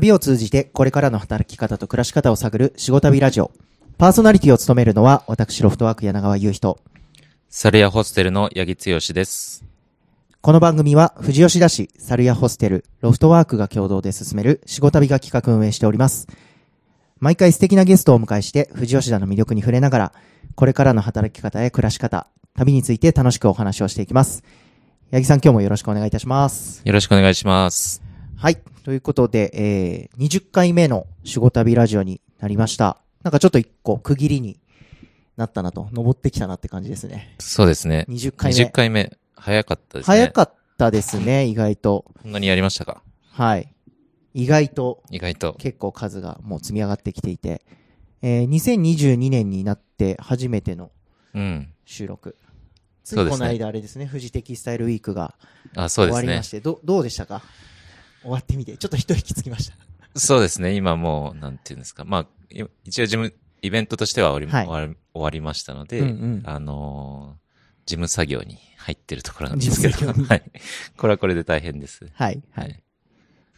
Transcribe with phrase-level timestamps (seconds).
[0.00, 3.52] 旅を通じてこれからの働き方と暮らし方を探る仕事旅ラジオ。
[3.98, 6.78] パーソナリティを務めるのは私ロフトワーク柳川優人。
[7.50, 9.62] サルヤホステルの八木剛です。
[10.40, 16.28] この番組は富士吉田市サルヤホステルロフトワークが共同で進める仕事旅が企画運営しております。
[17.18, 20.12] 毎回素敵なゲストをお迎えして富士吉田の魅力に触れながら
[20.54, 24.44] これからの働き方や暮らし方、旅について楽しくお話をしていきます。
[25.12, 26.80] 八木さん今日もよろしくお願いいたします。
[26.86, 28.09] よろしくお願いします。
[28.40, 28.56] はい。
[28.84, 32.96] ということで、えー、20回目の仕事旅ラジオになりました。
[33.22, 34.58] なんかちょっと一個区切りに
[35.36, 37.36] なったなと、登ってきたなって感じですね。
[37.38, 38.06] そうですね。
[38.08, 38.64] 20回目。
[38.64, 40.16] 20回目、早かったですね。
[40.16, 42.06] 早かったですね、意外と。
[42.22, 43.02] こんなにやりましたか？
[43.32, 43.70] はい。
[44.32, 45.52] 意外と意外と。
[45.58, 47.60] 結構数がもう積み上がってきていて、
[48.22, 50.90] えー、2022年になって初めての
[51.34, 51.68] うん。
[51.84, 52.36] 収録。
[53.04, 55.34] ついそうですねこの間あれですね、富士テキスタイルウィークが
[55.76, 56.48] あ、そうですね終わりまし。
[56.48, 57.42] て、どどうでしたか？
[58.22, 58.76] 終わってみて。
[58.76, 59.76] ちょっと一息つきました。
[60.18, 60.74] そうですね。
[60.74, 62.04] 今もう、なんていうんですか。
[62.04, 67.40] まあ、い一応事務、イベントとしては終わり,、はい終わりましたので、うんうんあのー
[67.86, 70.42] 事務作業に入ってるところなんですけど、はい。
[70.96, 72.08] これはこれで大変です。
[72.12, 72.40] はい。
[72.52, 72.74] ははいい。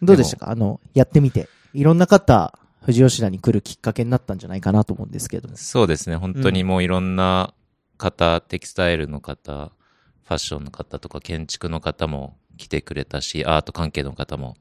[0.00, 0.50] どうでしたか？
[0.50, 1.50] あの、やってみて。
[1.74, 5.56] いろんな方、富士吉田に来るきっかけになったんじゃないかなと思うんですけども。
[5.58, 6.16] そうですね。
[6.16, 7.52] 本当にもういろんな
[7.98, 9.72] 方、テキスタイルの方、
[10.24, 14.56] ファッションの方とか建築の方も来てくれたし、アート関係の方も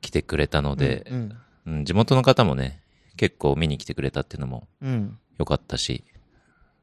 [0.00, 2.80] 来てくれたので、うんうん地元の方もね、
[3.18, 4.88] 結構見に来てくれたっていうのもうん。
[4.88, 5.18] うん。
[5.38, 6.02] 良かったし、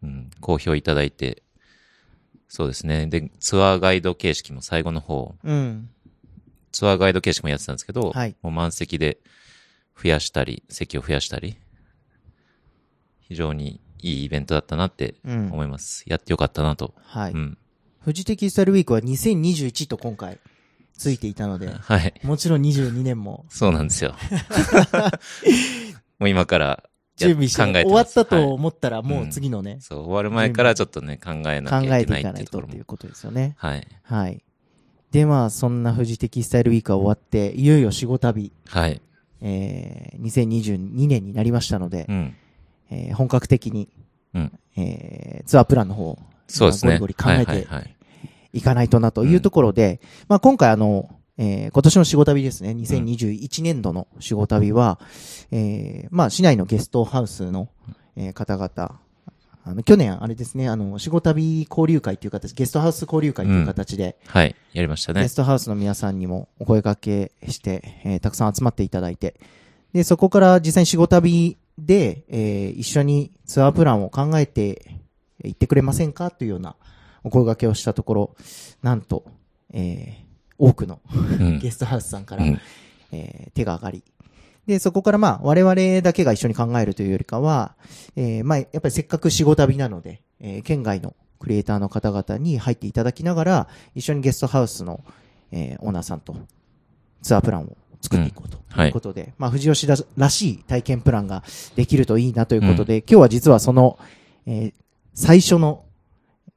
[0.03, 1.41] うん、好評いただいて、
[2.47, 3.07] そうですね。
[3.07, 5.89] で、ツアーガイド形式も最後の方、うん。
[6.71, 9.17] ツアーガイド形式もやってたんですけど、はいもう満席で
[10.01, 11.57] 増やしたり、席を増やしたり、
[13.21, 15.51] 非常にいいイベントだったなってうん。
[15.51, 16.03] 思います。
[16.05, 16.93] やってよかったなと。
[17.05, 17.31] はい。
[17.31, 17.57] うん。
[18.05, 20.39] 富士テキスタイルウィークは2021と今回
[20.95, 22.13] ついていたので、はい。
[22.23, 24.13] もちろん22年もそうなんですよ。
[26.19, 26.83] もう今から
[27.19, 33.55] や準備して、考えて終わったとはい思ったらもう次のね、そう、終わる前からちょっとね、考えな考きゃいけないえていかないいうっていうことですよね。
[33.57, 33.87] はい。
[34.03, 34.43] はい。
[35.11, 39.01] で、まあ、そんな富士テキスタイルウィークが終わって、いよいよ仕事旅、はい。
[39.41, 42.35] えー、2022年になりましたのでう、ん。
[42.91, 43.89] えー本格的に、
[44.33, 44.59] うん。
[44.75, 46.99] えーツアープランの方を、そうですね。
[46.99, 47.79] ゴリゴリ考えては
[48.57, 54.99] いかないとなというところで、まあ今回あの、えー今年の仕事旅ですね、2021年度の仕事旅は、
[55.51, 57.69] えーまあ市内のゲストハウスの、
[58.15, 58.99] えー方々、
[59.67, 64.55] あの、去年あれですね、あの、仕事旅交流会という形、ゲストハウス交流会という形で、はい。
[64.73, 65.21] やりましたね。
[65.23, 65.33] ゲス。
[65.35, 69.35] トハウスの皆さんにもお声掛けして、えーたくさん集まっていただいて、
[69.93, 74.99] で、そこから実際に仕事旅で、えー一緒にツアープランを考えて
[75.43, 76.31] いってくれませんか？
[76.31, 76.75] というような
[77.25, 78.35] お声掛けをしたところ、
[78.81, 79.25] なんと、
[79.73, 80.25] えー
[80.57, 81.59] 多くのうん。
[81.59, 82.59] ゲストハウスさんから、うん。
[83.11, 84.03] えー手が上がり、
[84.67, 87.75] で、そこからまあ、我々だけが一緒に考えるというよりかは、
[88.15, 95.03] えーまあ、やっぱりせっかく仕事旅なので、えー県外のクリエイターの方々に入っていただきながら、一緒にゲストハウスの、
[95.51, 96.35] えーオーナーさんと
[97.21, 98.77] ツアープランを作っていこうとうん。
[98.77, 98.87] はい。
[98.87, 101.43] いうことで、まあ、富士吉田らしい体験プランが
[101.75, 103.97] できるといいなということで、今日は実はその、
[104.45, 104.73] えー
[105.17, 105.84] 最初の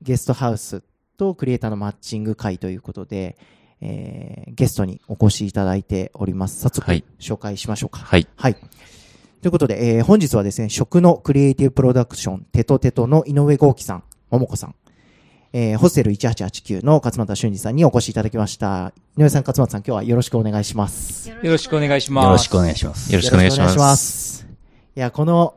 [0.08, 0.82] ゲストハウス
[1.18, 3.36] とクリエイターのマッチング会ということで、
[3.82, 6.60] えーゲストにお越しいただいております。
[6.60, 7.98] 早速、はい紹介しましょうか。
[7.98, 8.26] はい。
[8.34, 8.54] はい。
[8.54, 14.74] ということで、えー本日はですね、食のクリエイティブプロダクション、テトテトの井上豪樹さん、桃子さん、
[15.52, 18.94] えーホステル1889の勝俣俊二さんにお越しいただきました。
[19.18, 21.28] 井上さん、勝俣さん、今日はよろしくお願いします。
[21.28, 22.24] よろしくお願いします。
[22.24, 23.12] よろしくお願いします。
[23.12, 23.72] よろしくお願いします。
[23.72, 24.46] よろくお願いします。
[24.96, 25.54] いや、この、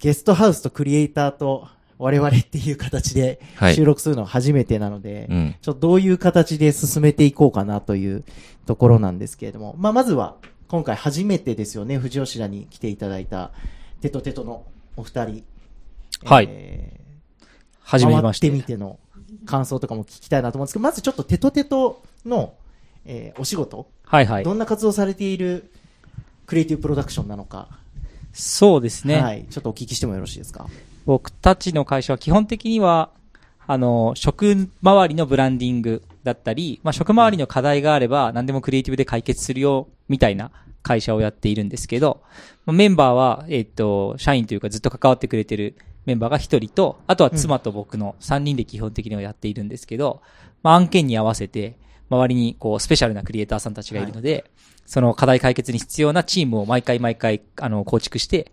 [0.00, 1.68] ゲストハウスとクリエイターと
[2.00, 5.54] 我々っていう形ではい収録するのは初めてなので、うん。
[5.60, 8.24] ちょっとどういう形で進めていこうかなという
[8.66, 10.36] ところなんですけれども、まあ、まずは、
[10.68, 13.50] 今回初めてですよね、富士吉田に来ていただいた、
[14.00, 14.64] テトテトの
[14.96, 15.44] お二人。
[16.24, 17.00] はいえー
[17.82, 18.48] はじめまして。
[18.48, 19.00] 回ってみての
[19.46, 22.54] 感想とかも聞きたいなと思うんですけど、まずちょっとテトテトの、
[23.04, 24.54] えーお仕事、はいはいど。
[24.54, 25.72] んな活動されている
[26.46, 27.68] クリエイティブプロダクションなのか、
[28.32, 30.68] そうですね、はい、ちょっとお聞きしてもよろしいですか？
[31.06, 33.10] 僕たちの会社は基本的には、
[33.66, 40.50] あの、食周りのブランディングだったり、まあ、食周りの課題があれば何でもクリエイティブで解決するよ、みたいな
[40.82, 42.22] 会社をやっているんですけど、
[42.66, 45.76] まあメンバーは、えっ、と、社員というかずっと関わってくれてる
[46.06, 50.22] メンバーが一人と、あとは妻と僕の3人で基本的にはやっているんですけど、
[50.62, 51.76] まあ、案件に合わせて、
[52.10, 54.50] 周りにこう、スペシャルなクリエイターさんたちがいるので、
[54.86, 58.50] その課題解決に必要なチームを毎回毎回、あの、構築して、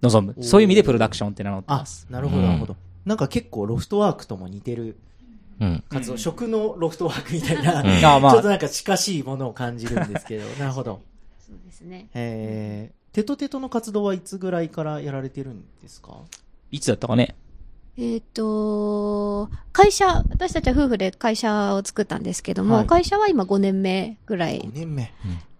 [0.00, 0.42] 臨む。
[0.42, 2.76] そういう意味でプロダクションって名乗ってあます。、なるほど、うんなるほど。
[3.04, 4.96] なんか結構ロフトワークとも似てる
[5.60, 5.84] うん。
[5.88, 11.00] 活動、食のロフトワークみたいな、うんあまあちょっとなんか近しいものを感じるんですけど、 なるほど。
[11.46, 12.08] そうですね。
[12.14, 16.18] えー、テトテトの活動はいつぐらいからやられてるんですか？
[16.70, 17.36] いつだったかね
[17.96, 25.12] えっ、と、会社、私たちは夫婦で会社を作ったんですけども、はい会社は今5年目ぐらい ?5 年目。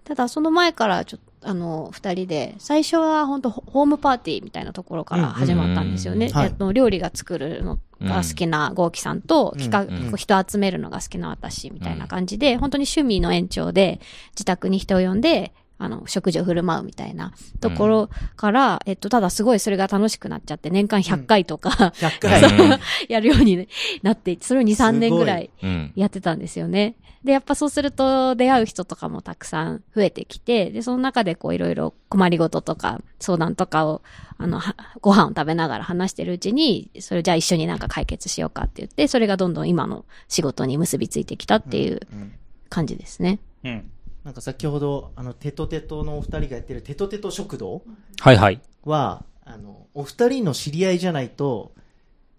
[0.03, 6.31] ただその前からちょっと、あの、二人で、最初は本当ホームパーティーみたいなところから始まったんですよね。
[6.31, 6.47] はい。
[6.47, 14.01] えっと料理が作るのが好きな豪輝さんと、うん企画、うん人集めるのが好きな私みたいな感じで、本当に趣味の延長で、
[14.33, 15.53] 自宅に人を呼んで、
[15.85, 22.43] あの、食事を振る舞うみたいなところから、えっと、ただすごいそれが楽しくなっちゃって、年間100回とか、100回。
[22.59, 22.79] うん
[23.09, 23.69] やるように
[24.03, 25.93] なっていって、それを2、3年ぐらいうん。
[25.95, 26.97] やってたんですよね。
[27.25, 34.03] で、やっぱそうすると出会う人とかもたくさん増えてきて、で、その中でこういろいろ困りごととか相談とかを、
[34.37, 42.33] あの、はご飯を食べながら話してるうちに、それじゃあ一緒になんか解決しようかって言って、それがどんどん今の仕事に結びついてきたっていううん
[42.69, 43.39] 感じですね。
[43.63, 43.91] うん。
[44.25, 47.83] なんか先ほど、あの、テトテトのお二人がやってるテトテト食堂
[48.21, 48.61] はいはい。
[48.85, 51.73] は、あの、お二人の知り合いじゃないと、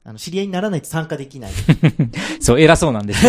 [0.03, 1.51] あの、知り合いにならないと参加できない。
[2.41, 3.27] そう、偉そうなんですけ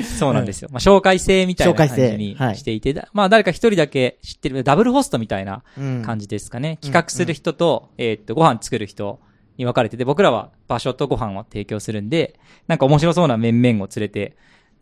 [0.00, 0.02] ど。
[0.18, 0.68] そうなんですよ。
[0.72, 6.78] まあ、紹介制みたいな感じにはいしていて、だまあ、誰か一人だけ知ってる、ダブルホストみたいなうん感じですかね。
[6.80, 9.18] 企画する人と、えーっと、ご飯作る人
[9.56, 12.38] に分かれてて、僕らは場所とご飯を提供するんで、
[12.68, 14.36] なんか面白そうな面々を連れて、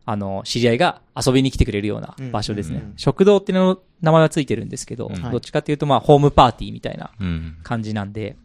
[0.08, 2.78] あの、知り合いが遊びに来てくれるような場所ですね。
[2.78, 7.58] うんうん食堂っていうの名前はついてるんですけど、うんどっちかっていうと、まあ、ホームパーティーみたいなうん。
[7.62, 8.36] 感じなんで、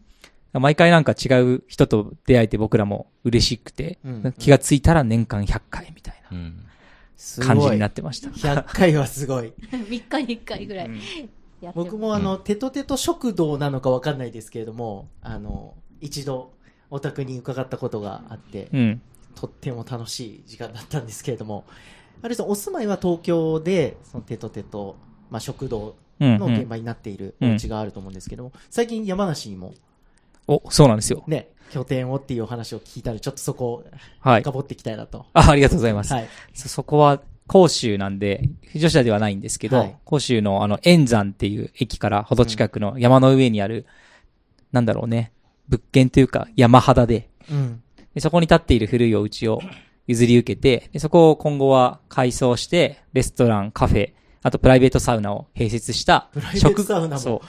[0.52, 6.64] 毎回なんか違う人と出会えて僕らも嬉しくて、うん気がついたら年間100回みたいうん。
[7.38, 8.30] な感じになってました。
[8.30, 9.52] 100回はすごい。
[9.70, 10.90] 3日に1回ぐらい
[11.74, 16.52] 僕もあの、テトテト食堂なのかわかんないですけれども、あの、一度、
[16.90, 19.00] お宅に伺ったことがあって、うん。
[19.34, 21.64] とっても楽しい時間だったんですけれども、
[22.20, 24.96] あれですお住まいは東京で、そのテトテト、
[25.30, 26.54] まあ、食堂うん、のうん。
[26.56, 29.74] 現場になっているうんお家があると思うんですけども、最近山梨にも
[30.46, 31.24] お、そうなんですよ。
[31.26, 33.84] ね、拠点をっていうお話を聞いたら、ちょっとそこを
[34.20, 34.52] はい深。
[34.52, 35.26] 掘っていきたいなと。
[35.32, 36.12] あ、ありがとうございます。
[36.12, 36.28] はい。
[36.54, 43.86] そ、そこは、甲州なんで、女子ではないんですけど、はい甲州のあの、円山っていう駅からほど近くの山の上にある、
[44.70, 45.32] なんだろうね、
[45.68, 47.82] 物件というか山肌で、うん。
[48.14, 49.60] でそこに建っている古いお家を
[50.06, 54.12] 譲り受けて、でそこを今後は改装して、レストラン、カフェ、
[54.42, 57.18] あとプライベートサウナを併設した、プライベートサウナも？
[57.18, 57.42] そ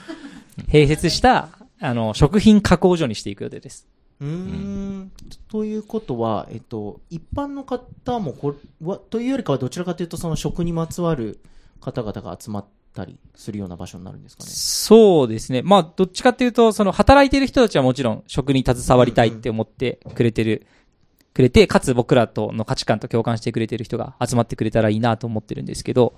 [0.58, 0.62] う。
[0.70, 1.50] 併設した、
[1.80, 3.88] あの、食品加工所にしていく予定です。
[4.22, 5.12] うーん。
[5.50, 8.56] ということは、えっと、一般の方もこ
[9.10, 11.40] というよりかはどちらかというと、その食にまつわる
[11.82, 14.50] 方々が集まったりするような場所になるんですかね。
[14.50, 15.62] そうですね。
[15.64, 20.66] まあ、どっちかっていうと、その、働いてる人たちはもちろん、食に携わりたいって思ってくれてる、
[21.34, 26.14] くれて、かつ僕らとの価値観と共感してくれてる人が集まってくれたらいいなと思ってるんですけど、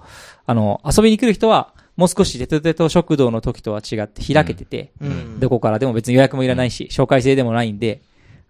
[0.45, 8.01] あの、遊びに来る人は、もう少しテトテト食堂の時とは違って開けてて、うんどこからでも別に予約もいらないし、紹介制でもないんで、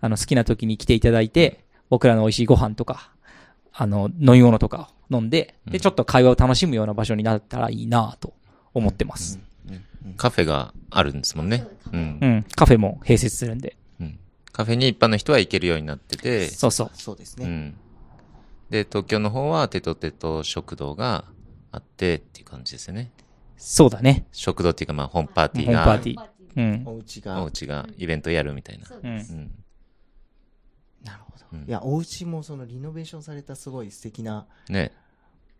[0.02, 3.12] あの、好きな時に来ていただいて、僕らの美味しいご飯とか、
[3.72, 8.34] あの、飲み物とかを飲んで、で、ちょっと会話を楽しむような場所になったらいいなと
[8.74, 9.40] 思ってます。
[10.18, 11.68] カフェがあるんですもんね。
[11.92, 12.28] うんう。
[12.28, 13.76] ん、カフェも併設するんで。
[14.00, 14.20] うん
[14.52, 16.92] カフェに一般の人は行けるようになってて、そうそう。
[16.94, 17.46] そうですね。
[17.46, 17.76] うん。
[18.70, 21.26] で、東京の方はテトテト食堂が
[21.74, 23.12] あってっていう感じですよね。
[23.58, 24.26] そうだね。
[24.32, 26.30] 食堂っていうかまあ本パーティーホームパーがティー。
[26.56, 26.84] うん。
[26.86, 27.44] お家が。
[27.44, 28.88] お家がイベントやるみたいな。
[28.96, 29.10] うん。
[29.10, 29.52] うん。
[31.62, 34.92] うんいや、お家もそのリノベーションされたすごい素敵なね。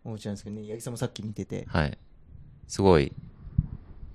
[0.04, 1.98] お家なんですけどね、八木さんもさっき見てて、はい。
[2.68, 3.12] すごい、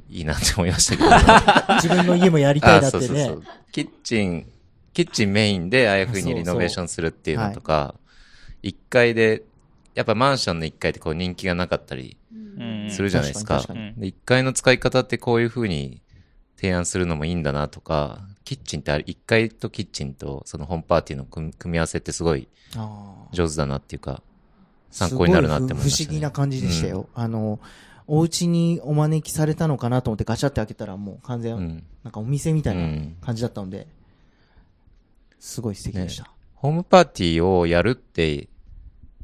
[0.09, 1.09] いいなって思いましたけど。
[1.81, 3.43] 自分の家もやりたいあなってねそうそうそう。。
[3.71, 4.51] キッチン、
[4.93, 7.95] キッチンメインでああいう風にリノベーションするっていうのとか、
[8.63, 9.43] 1階で、
[9.95, 13.55] やっぱマンションの1階ってこう人気がなかったりうんするじゃないですか。
[13.55, 16.01] 確かに確かで1階の使い方ってこういう風に
[16.55, 22.48] 提案するのもいいんだなとか、キッチンってあれ1階とキッチンとそのホームパーティーの組組み合わせってすごい
[23.31, 24.24] 上手だなっていうか、
[24.89, 26.05] 参考になるなって思いました、ね。
[26.05, 27.07] 不不思議な感じでしたよ。
[27.13, 27.60] あの、
[28.07, 31.83] お家にお招きされたのかなと思ってガチャって開けたらもう完全、うん。
[32.03, 33.88] なんかお店みたいなうん感じだったので、
[35.39, 36.29] すごい素敵でした。
[36.55, 38.50] ホームパーティーをやるって、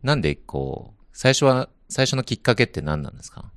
[0.03, 3.51] なんでこう、最初は、最初のきっかけって何なんですか？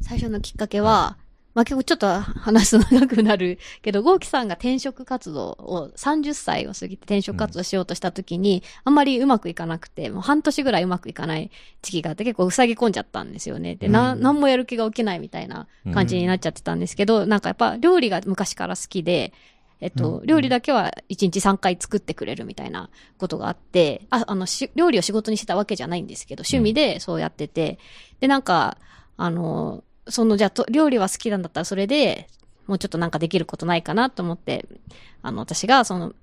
[0.00, 1.16] 最初のきっかけは、
[1.58, 11.50] まあ、結構ちょっと話すと長くなるけど、豪輝さんが転職活動を30歳を過ぎて転職活動しようとした時に、あんまりうまくいかなくて、もう半年ぐらいうまくいかない
[11.82, 13.74] 時期があって結構塞ぎ込んじゃったんですよね。
[13.74, 14.20] で、な、うん。
[14.20, 19.32] なんもやる気が起きないみたいな感じになっちゃってたんですけど、なんかやっぱ料理が昔から好きで、
[19.80, 20.26] えっと、うん。
[20.26, 22.88] 料理だけは1日3回作ってくれるみたいな
[23.18, 27.80] ことがあって、あ、あの、し料理を仕事にしてたわけじゃないんですけど、趣味でそうやってて、
[28.20, 28.78] で、なんか、
[29.16, 32.28] あの、その、じゃあと、料理は好きなんだったらそれで、
[32.66, 34.66] もうちょっとなんかできることないかなと思って、
[35.22, 36.14] あの、私が、その、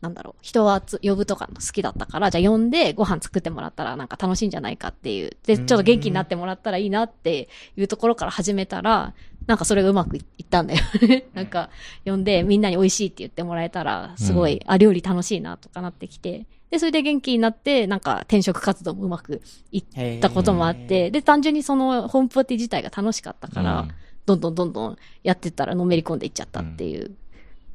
[0.00, 5.36] なんだろう、人はつ呼ぶとか好きだったから、じゃあ呼んでご飯作ってもらったらなんか楽しいんじゃないかっていう。
[5.44, 9.14] で、ちょっと元気になってもらったらいいなっていうところから始めたら、
[9.46, 11.24] なんかそれがうまくいいったんだよね。
[11.34, 11.70] なんか、
[12.04, 19.42] 呼んでみんなに美味しいって言ってもらえたら、すごい、あ、料理楽しいなとかなってきて、で、それで元気になって、なんか転職活動もうまく
[19.72, 23.90] いったこともあって、で、単純にそのホームパーティー自体が楽しかったから、うん
[24.26, 27.16] どんどんどんどんやってったらのめり込んでいっちゃったっていう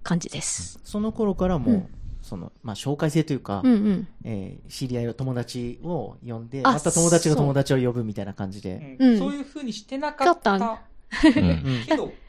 [0.04, 0.80] 感じです。
[0.84, 1.88] その頃からもう、うん
[2.22, 4.08] その、まあ、紹介制というか、うんうん。
[4.24, 8.98] えー知り合いを友達を呼んで、あまた友達が友達を呼ぶみたいな感じで。
[9.00, 10.82] うんそういう風にしてなかった。
[11.16, 11.48] かうん。
[11.48, 11.86] うん。
[11.88, 12.25] けど、最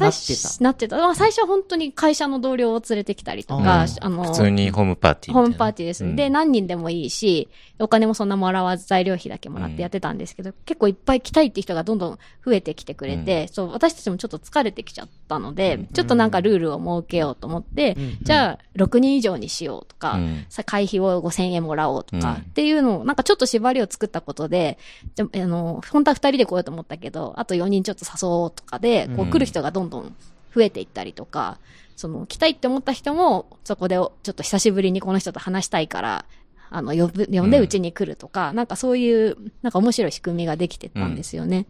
[0.00, 0.96] なって初、なってた。
[0.96, 3.88] まあ、最初は本当に会社の同僚を連れてきたりとか、うん。
[4.00, 5.32] あの、普通にホームパーティー。
[5.32, 6.04] ホームパーティーです。
[6.04, 6.16] うん。
[6.16, 15.86] で、何人でもいいし、お金もそんなもらわず材料費だけもらってやってたんですけど、結構いっぱい来たいって人がどんどん増えてきてくれて、そう、私たちもちょっと疲れてきちゃったので、うん。
[15.86, 18.18] ちょっとなんかルールを設けようと思って、うん。
[18.22, 20.46] じゃあ、6人以上にしようとか、うん。
[20.48, 22.34] さ会費を5000円もらおうとか、うん。
[22.36, 24.78] っていうのを、なんかちょっと縛りを作ったことで、
[25.14, 30.16] じゃあの、本当は2人で来ようと思ったけど、あと4人ちょっと誘おうとかで、こううん来る人がどんどん
[30.54, 31.58] 増えていったりとか、
[31.96, 36.24] その、来たいって思った人も、そこでおちょっと久しぶりにこの人と話したいから、
[36.70, 41.66] あの、呼ぶ、呼んでうんうちに来るとか、なんかそういう、なんか面白い仕組みができてたんですよね。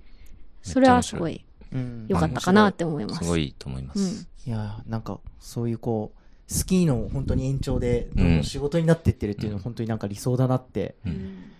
[0.62, 3.18] それはすごいうん良かったかなって思います。
[3.18, 4.28] すごいいいと思いまうんす。。
[4.46, 11.50] いやーなんか、そういうこう、スキーの本当に延長で、どんどうんん仕事になってってるっていうのは本当になんか理想だなってうん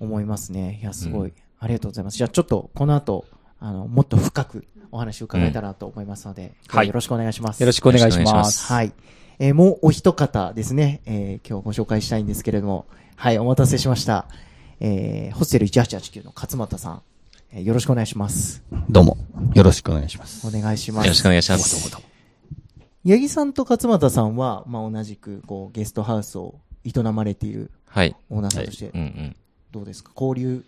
[0.00, 0.78] 思いますね。
[0.82, 1.28] いや、すごい。
[1.28, 2.16] うんありがとうございます。
[2.16, 3.24] じゃあちょっと、この後、
[3.64, 7.60] あの、もっと深くお話を伺えたらなと思いますので、はいよろしくお願いします。
[7.60, 8.38] よろしくお願いしよろしくお願いしま。
[8.40, 8.92] ますすはい。
[9.38, 14.26] えーもうお一方ですね、えー今日ご紹介したいんですけれども、はい、お待たせしました。
[14.80, 17.02] えーホステル1889の勝俣さん、
[17.52, 18.62] えーよろしくお願いします。
[18.90, 19.16] どうも、
[19.54, 20.46] よろしくお願いします。
[20.46, 21.06] お願いします。
[21.06, 21.90] よろしくお願いします。
[23.04, 26.54] 八木さんと勝俣さんは、まあ、同じく、こう、ゲストハウスを
[26.84, 28.14] 営まれているはい。
[28.30, 29.36] オーナーさんとしてうん、うん。
[29.72, 30.12] どうですか？
[30.14, 30.64] 交流どど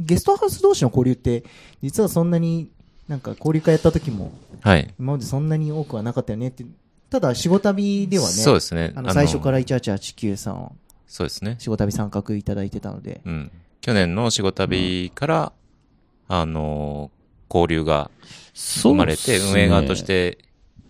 [0.00, 1.44] ゲストハウス同士の交流って、
[1.82, 2.70] 実はそんなに、
[3.08, 4.92] なんか交流会やった時も、はい。
[4.98, 6.64] 今までそんなに多くはなかったよねって、
[7.10, 8.92] ただ、仕事旅ではね、そうですね。
[8.94, 10.72] あの、最初から1889さん、
[11.06, 11.56] そうですね。
[11.58, 13.50] 仕事旅参画いただいてたので、うん。
[13.80, 15.52] 去年の仕事旅から、
[16.28, 18.10] あのー、交流が
[18.54, 20.02] 生まれて、運営側とし。
[20.04, 20.38] て、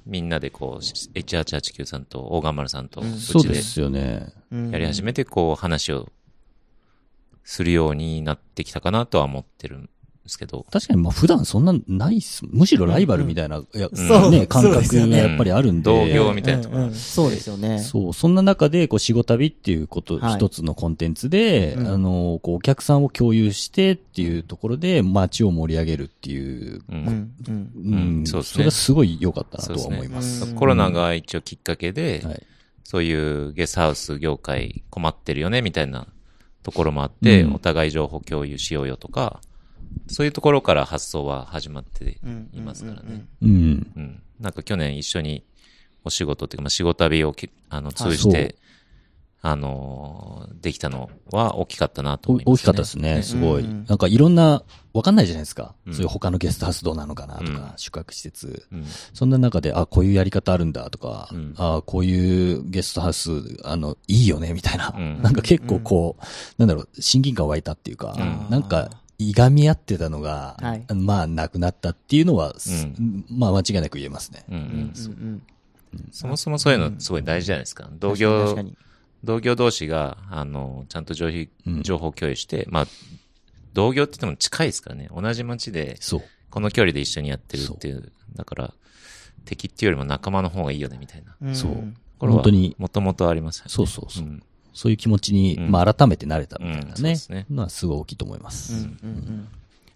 [0.06, 4.32] みんなでこう、1889さんと大川丸さんと、うちでそうですよね。
[4.50, 6.08] うんやり始めて、こう、話を
[7.48, 9.88] するようになってきたかなとは思ってるんで
[10.26, 10.66] すけど。
[10.70, 12.44] 確かに、まあ普段そんなないっす。
[12.46, 15.84] むしろライバルみたいな、いや、そうね、感そうですよね覚がやっぱりあるんで。
[15.84, 17.78] 同業みたいなところうんうんそうですよね。
[17.78, 26.82] そう、そんな中で、こう、仕事旅っていうこと、はい一つのコンテンツで、うんあの、こう、お客さんを共有してっていうところで、街を盛り上げるっていう、う。
[26.90, 27.32] うんん。
[27.48, 28.18] うん。
[28.18, 30.44] うん、そうですねそれはすごい良かったなとは思います。
[30.44, 32.42] うんコロナが一応きっかけで、はい。
[32.84, 36.06] そういうゲストハウス業界困ってるよね、みたいな
[36.68, 39.40] ところもあって、うんお互い情報共有しようよとか、
[40.06, 43.24] そういうところから発想は始まってうんいますからね。
[43.40, 43.50] うん。
[43.96, 44.22] うん。
[44.38, 45.42] なんか去年一緒に
[46.04, 48.56] お仕事っていうか、まあ、仕事旅をきあの通じて、
[49.40, 52.50] あのーできたのは大きかったなと思います、ね。
[52.50, 53.62] お大きかったですね、すごい。
[53.62, 55.74] うんなんかいろんな、わかんないじゃないですか。
[55.86, 58.66] うんそういう他のゲストハウスどうなのかなとか、うん宿泊施設。
[58.72, 58.84] うん。
[59.14, 63.30] そんな中で、あ、こういうやり方あるんだとか、うんあ、こういうゲストハウス、
[63.62, 64.92] あの、いいよね、みたいな。
[64.96, 66.24] うんなんか結構こう、
[66.58, 74.44] なんだろう、親近感湧いたっていうか、うんなんか、いがみ合ってたのが、はいまあ、なくなったっていうのは、すうんまあ、間違いなく言えますね。
[74.48, 75.42] うんうんうんうん
[76.12, 77.88] そもそもそういうのすごい大事じゃないですか。
[77.98, 78.76] 同確業か、に
[79.24, 82.86] 同業同士が、あの、ちゃんと情報うん情報共有して、まあ、
[83.72, 85.08] 同業って言っても近いですからね。
[85.14, 86.22] 同じ町で、そう。
[86.50, 88.12] この距離で一緒にやってるっていう。
[88.34, 88.74] だから、
[89.44, 91.36] 敵っていうよりも仲間の方がいいよね、みたいな。
[91.40, 93.70] うんそうこれは本当にもともとありますよね。
[93.70, 94.24] そうそうそう。
[94.24, 94.42] ん
[94.74, 97.46] そういう気持ちに、うんまあ、改めて慣れたみたいなうんそうねですね。
[97.50, 98.74] のはすごい大きいと思います。
[98.74, 99.48] うんうんうん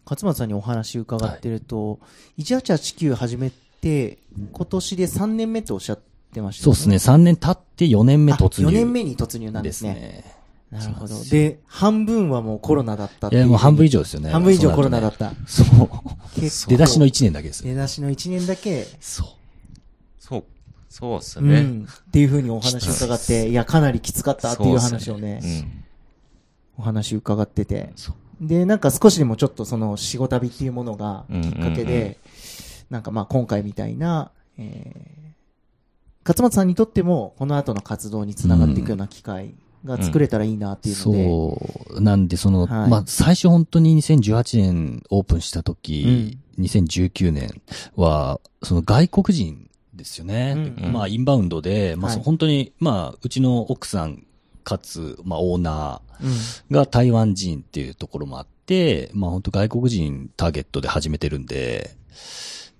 [0.05, 2.01] 勝松さんにお話伺ってると、
[2.37, 4.19] 1889始めて、
[4.53, 6.97] 今年で3年目とおっしゃってましたそうですね。
[6.97, 8.69] 3年経って4年目突入。
[8.69, 9.95] 4年目に突入なんでですすね。
[9.95, 10.43] ね。
[10.71, 11.15] なるほど。
[11.31, 13.43] で半分はもうコロナだったっていう。
[13.43, 14.31] いや、もう半分以上ですよね。
[14.31, 15.33] 半分以上コロナだった。
[15.47, 16.41] そう。
[16.41, 17.71] 結構出だしの1年だけですよ。
[17.73, 19.27] 出だしの1年だけ、そう。
[20.19, 20.45] そう、
[20.89, 21.61] そうっすうね。
[21.61, 21.85] ん。
[21.85, 25.85] っていうふうにお話伺って、いや、かなりきつかったっていう話をね、うん。
[26.79, 27.93] お話伺ってて。
[27.97, 32.19] そうで、なんか少しでもちょっとその仕事旅っていうものがきっかけうんうんうんで、
[32.91, 35.22] なんかまあ今回みたいな、えー、
[36.25, 41.25] 勝松さんにとってもこの後の活動につながっていくような機会が作れたらいいなっていうので。
[41.25, 42.01] そう。
[42.01, 47.61] なんで、その、はいまあ、最初本当に2018年オープンした時、2019年
[47.97, 50.55] は、その外国人ですよね。
[50.57, 54.25] うんうんまあ、インバウンドで、まあ、はい本当に、まあ、うちの奥さん、
[54.65, 61.91] かつ、まあ、オーナうんーが台湾人っていうところもあって、まあ、本当外国人ターゲットで始めてるんで、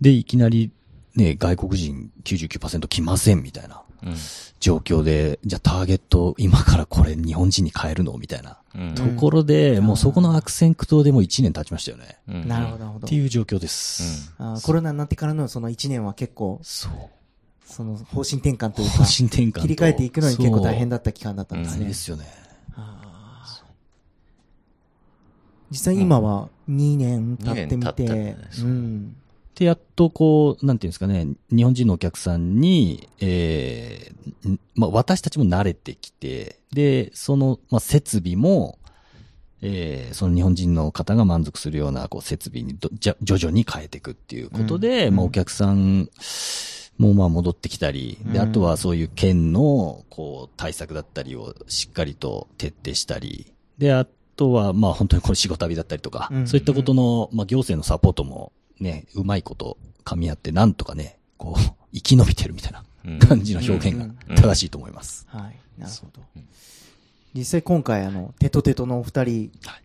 [0.01, 0.71] で、いきなり、
[1.15, 4.15] ね、外国人99%来ませんみたいなうん。
[4.61, 8.59] 状況で、じゃあターゲット今からこれ日本人に変えるのみたいな。
[8.75, 12.19] うんところで、もうそこの悪戦苦闘でもう1年経ちましたよね。
[12.29, 13.15] うんなるほど、なるほどって。
[13.15, 14.33] いう状況です。
[14.39, 16.93] あーコロナになってからのその1年は結構、そう。
[17.67, 19.61] その方針転換というか方、針転換と。
[19.61, 21.95] 切り替えていくのに結構大変だだった期間だったんですね大変で。
[21.95, 22.25] すよね。
[25.71, 29.17] 実際今は2年経ってみて、二年経ったねうん。
[29.55, 38.79] で、やっとこう、なんていうんですかね、日本人のお客さんに、えーんまあ、私たちも慣れてきて、で、その、まあ、設備も、
[39.61, 45.17] えーその日本人の方が満足するような、こう、設備にどじゃ徐々に変えていくっていうことで、うん。
[45.17, 46.09] まあ、お客さん
[46.99, 48.45] も、まあ、戻ってきたり、で、うん。
[48.45, 54.07] あとはそういう県の、こう、対策だったりをしっかりと徹底したり、で、あ
[54.37, 56.47] とは、まあ、本当にこの仕事旅だったりとか、うん。
[56.49, 58.53] そういったことの、まあ、行政のサポートも、
[58.83, 61.61] ね、うまいこと噛み合って、なんとかね、こう、
[61.95, 65.27] 生き延びてるみたいなうん感じの表現がうん正しいと思います。
[65.29, 65.57] はい。
[65.79, 66.49] なるほどうん。
[67.35, 69.83] 実際今回あの、テトテトのお二人はい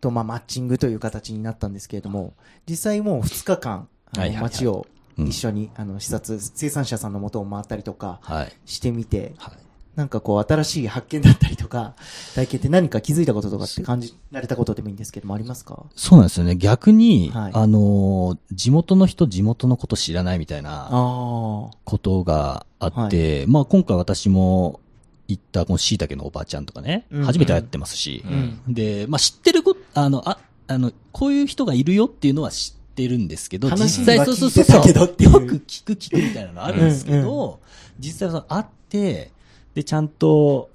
[0.00, 2.34] とまあマッチングという形になったんですけれども、
[2.68, 4.86] 実際もう2日間、あのはいはいはい街を
[5.18, 8.52] うん一緒にあの視察、生産者さんの元を回ったりとかはい。
[8.66, 9.65] してみて、はい。
[9.96, 11.94] なんかこう新しい発見だったりとか、
[12.34, 15.84] 体験って何か気づいたこととかって感じられたことでもいいんですけどもありますか？
[15.96, 16.54] そうなんですよね。
[16.54, 17.52] 逆に、はい。
[17.54, 20.88] あのー地元の人、地元のこと知らないみたいな。
[20.90, 24.80] ことがあって、まあ今回私も
[25.28, 28.60] 行ったこの椎茸のおばあちゃんとかね、うん初めて会ってますし、うん。
[28.68, 35.32] で、まあ知ってるこあの、あ、あの、こういう人がいるよっていうのは知ってるんですけど、実際そうそう聞いてたけどっていう。
[35.32, 37.54] よく聞く聞くみたいなのあるんですけど、うん。
[37.98, 39.30] 実際その会って、
[39.76, 40.70] で、ちゃんと、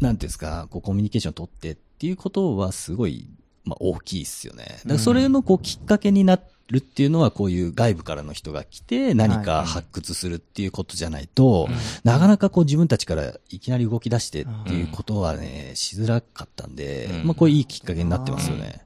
[0.00, 3.30] なんていうんですか、こうコミュニケーション取ってっていうことはすごい、
[3.64, 4.64] まあ大きいですよね。
[4.64, 11.68] だからそれのこうきっかけになるっていうのはこういう外部からの人が来て何か発掘するっていうことじゃないと、
[12.02, 17.26] なかなかこう自分たちからいきなり動き出してっていうことはね、しづらかったんで、うん。
[17.26, 18.84] まあこれいいきっかけになってますよね。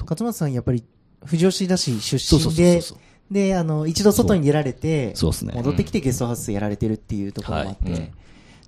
[0.00, 0.82] 勝松さんやっぱり、
[1.20, 2.82] 富士吉田市出身で。
[3.30, 5.52] で、あの、一度外に出られて、そうですね。
[5.54, 8.12] 戻ってきてゲストハウスやられてるっていうところもあって、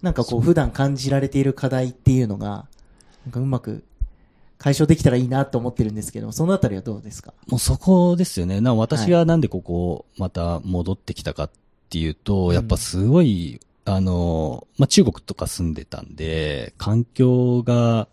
[0.03, 2.67] なんかこう普段感じられている課題っていうのが、
[3.25, 3.85] なんかうまく
[4.59, 7.33] 解消できたらいいなと思ってるんですけど、そのあたりはどうですか？
[7.47, 8.61] もうそこですよね。
[8.61, 11.51] な私がなんでここまた戻ってきたかっ
[11.91, 12.55] ていうと、ん。
[12.55, 18.09] やっぱすごい、あの、まあ、中国とか住んでたんで、環境が、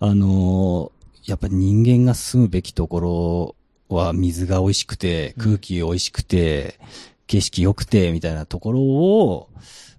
[0.00, 0.92] あの、
[1.24, 3.54] やっぱ人間が住むべきとこ
[3.88, 5.44] ろは水が美味しくて、うん。
[5.44, 6.78] 空気美味しくて、
[7.26, 9.48] 景色良くて、みたいなところを、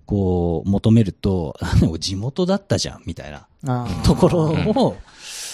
[0.09, 1.55] こう、求めると、
[1.99, 3.31] 地元だったじゃん、みたい
[3.63, 3.87] な。
[4.03, 4.97] ところを、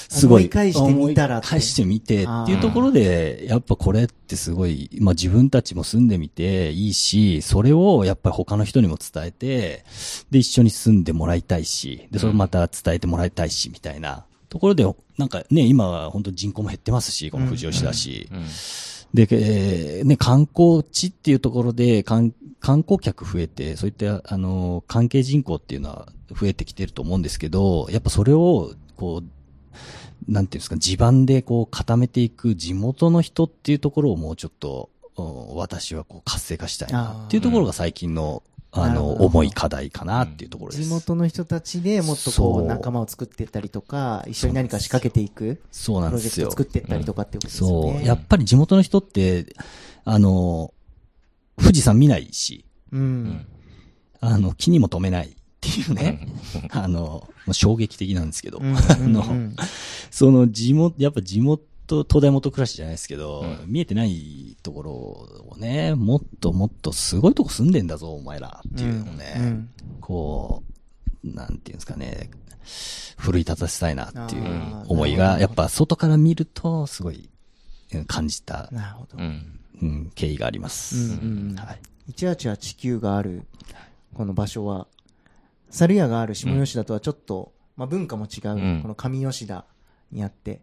[0.08, 0.44] すごい。
[0.44, 1.40] 思い返してみたら。
[1.40, 9.84] って思い返してみてっていうところで、やっぱこれってすごい、まあ自分たちも住んでみていいし、それをやっぱり他の人にも伝えて、
[10.32, 14.86] で、一緒に住んでもらいたいし、で、それをまた伝えてもらいたいし、みたいなところで、
[15.18, 18.30] なんかね、今は本当人口も減ってますし、この富士吉田市。
[18.32, 18.46] うん
[19.16, 34.90] で、えーね、観光地っていうところで、観観光客増えて、そういった、あの、関係人口っていうのは増えてきてると思うんですけど、やっぱそれを、こう、なんていうんですか、地盤でこう固めていく地元の人っていうところをもうちょっと、
[35.54, 38.44] 私はこう活性化したいなっていうところが最近の、
[38.78, 40.84] あの、重い課題かなっていうところです。
[40.84, 46.50] 地元の人たちでもっとこそうう仲間を作っていったりとか、一緒に何か仕掛けていくそうプロなんですよ。
[46.50, 48.00] ジェクトを作っていったりとかっていうことですよね。
[48.00, 48.06] そう。
[48.06, 49.56] やっぱり地元の人って、
[50.04, 50.74] あの、
[51.58, 53.46] 富士山見ないし、うん。
[54.20, 56.28] あの、気にも留めないっていうね、
[56.72, 59.52] あの、もう衝撃的なんですけど、うん あの、
[60.12, 63.64] その地元、やっぱ地元、東大元暮らしじゃないですけど、うん。
[63.68, 69.70] 見えてないところをね、もっともっとすごいとこ住んでんだぞ、お前らっていうのをね、うん。
[70.02, 70.64] こ
[71.24, 72.30] う、なんていうんですかね、
[73.18, 77.30] 奮い立たせたいなっていう思いが、やっぱ外から見ると、すごい
[77.94, 79.18] うん感じた、なるほど。
[79.18, 80.96] うんうん、経緯があります。
[80.96, 81.56] うんうんうん。
[81.56, 81.82] はい。
[82.14, 83.46] 地球がある、
[84.14, 84.88] この場所は、
[85.70, 88.82] 猿屋がある下吉田とはちょっと、まあ文化も違う、うん。
[88.82, 89.66] この上吉田
[90.12, 90.62] にあって、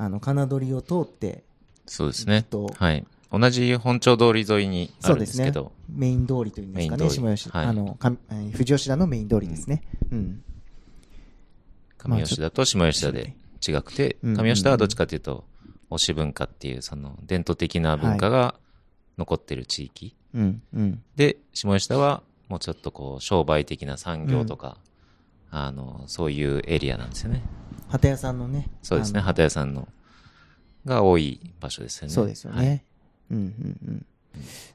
[0.00, 1.44] あの、金取を通って、
[1.84, 2.72] そうですねと。
[2.74, 3.06] はい。
[3.30, 9.82] 同じ本町通り沿いにあるんですけど、メイン通りというんですかね、下吉田、はいあの、富士吉田のメイン通りですね。
[10.10, 10.42] うん。
[11.98, 13.36] 上吉田と下吉田で
[13.66, 15.44] 違くて、うん上吉田はどっちかというと、
[15.90, 18.54] 推し文化っていう、その伝統的な文化が
[19.18, 20.16] 残ってる地域。
[20.32, 21.02] うん、うん。
[21.14, 24.78] で、下吉田はもうちょっとこう、商売的な産業とか、
[25.50, 27.42] あの、そういうエリアなんですよね。
[27.90, 28.68] 旗屋さんのね。
[28.82, 29.88] そうですね、あの旗屋さんの、
[30.84, 32.14] が多い場所ですよね。
[32.14, 32.68] そうですよね。
[32.68, 32.82] はい
[33.32, 34.06] うん、うん、うん。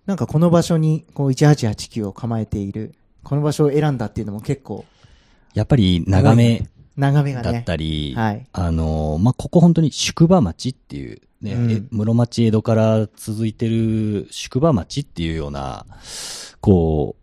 [0.06, 4.86] なんかこの場所に、こう、1889を構えている、この場所を選んだっていうのも結構、
[5.54, 7.52] やっぱり眺め眺めがね。
[7.52, 15.86] だったり、はいあのーまあ、ここ本当に宿場町っていう、ね、うんえ室町江戸から続いてる宿場町っていうような、
[16.62, 17.16] こ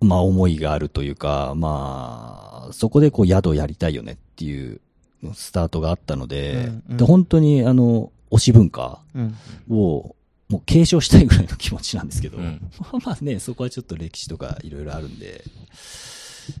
[0.00, 4.80] う、まあ、思いがあるというか、まあ、そこでこう宿をやりたいよねっていう
[5.34, 9.36] スタートがあったので、うんうんで本当にあの、推し文化うん。
[9.70, 10.16] を、
[10.48, 12.60] もう継承したいぐらいの気持ちなんですけど、うん
[13.04, 15.44] まあね、そこはちょっと歴史とかいろいろあるんで、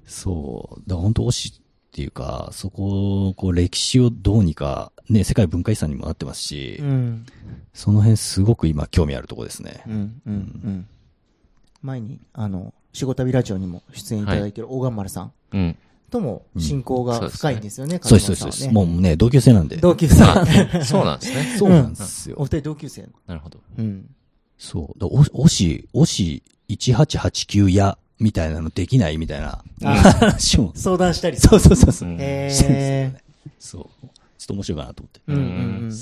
[0.06, 7.26] そう、だから本当推しっていうか、そこを、こう歴史をどうにか、ね、世界文化遺産にもなってますし、うん。
[7.74, 9.82] その辺すごく今興味あるところですね。
[9.86, 10.36] うん、うん、う
[10.70, 10.86] ん。
[11.82, 15.76] 前に、あの、仕事旅ラジオにも出演いただいてる大岩丸さんうん。
[16.12, 19.76] とも親交が深いんですよね、そうです、そうですもうね、同級生なんで。
[19.76, 20.22] 同級生。
[20.22, 21.56] あ、そうなんですね。
[21.58, 22.36] そうなんですよ。
[22.38, 23.08] お二人同級生。
[23.26, 23.58] なるほど。
[23.78, 24.06] うん。
[24.58, 24.98] そう。
[24.98, 30.72] だお推し、推し1889や、みたいなのできないみたいなあ話も。
[30.76, 32.08] 相談したりそうそうそうそう。
[32.10, 33.12] うんへ。
[33.58, 33.82] そう。
[34.38, 35.20] ちょっと面白いかなと思って。
[35.26, 35.38] うんう
[35.88, 35.92] ん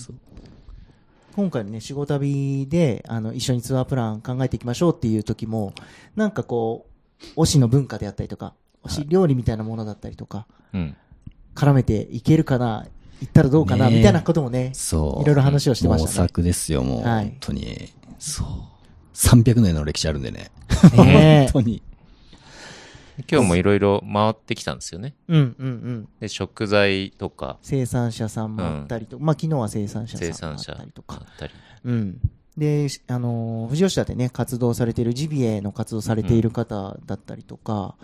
[1.36, 5.72] 今回のね、仕事旅で、あの、一緒にツアープラン考えていきましょうっていう時も、
[6.16, 6.86] なんかこ
[7.36, 10.96] う、推しの文化であったりとか、推し料理みたいなものだったりとか、うん。
[11.54, 12.86] 絡めていけるかな、
[13.20, 15.22] 行ったらどうかな、みたいなこともね、そう。
[15.22, 17.02] いろいろ話をしてましたね模索ですよ、もう。
[17.02, 17.92] はい本当に。
[18.18, 18.46] そう。
[19.14, 20.50] 300年の歴史あるんでね。
[20.96, 21.82] ね本当に。
[23.30, 25.14] 今日もいろいろ回ってきたんですよね。
[25.28, 26.08] うんうんうん。
[26.20, 31.16] で、食材とか、生産者さんもあったりとか、まあ昨日は生産者生さんもあ産者ったりとか。
[31.16, 31.52] だったり。
[31.84, 32.20] うん。
[32.56, 37.96] で、しあのー、富士吉田でね、活動されているジビエの活動されている方だったりとか、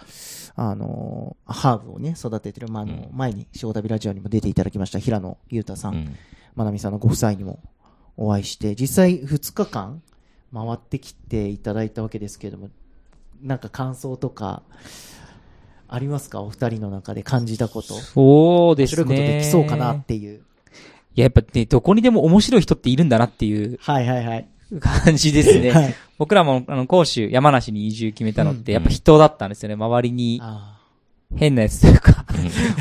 [0.55, 6.17] あのー、ハーブをね、育ててる、まあ、あの、うん前に、塩旅ラジオにも出ていただきました、平野裕太さん、うん。
[6.55, 7.59] まなみさんのご夫妻にも
[8.17, 10.03] お会いして、実際2日間
[10.55, 12.71] 回ってきていただいたわけですけれども、
[13.43, 14.63] なんか感想とか、
[15.89, 16.41] ありますか？
[16.41, 17.95] お二人の中で感じたこと。
[17.95, 19.03] そうですね。
[19.05, 20.43] 面白いことできそうかなっていう。
[21.17, 24.47] いや、やっぱね、どこにでも面白い人っているんだなっていうはいはいはい。
[24.81, 25.71] 感じですね。
[25.71, 25.95] はい。
[26.19, 29.77] 僕らも、あの、甲州、山梨に移住決めたのって、うんやっぱ人だったんですよね。
[29.77, 30.79] 周りにあ
[31.35, 32.27] 変なやつというか、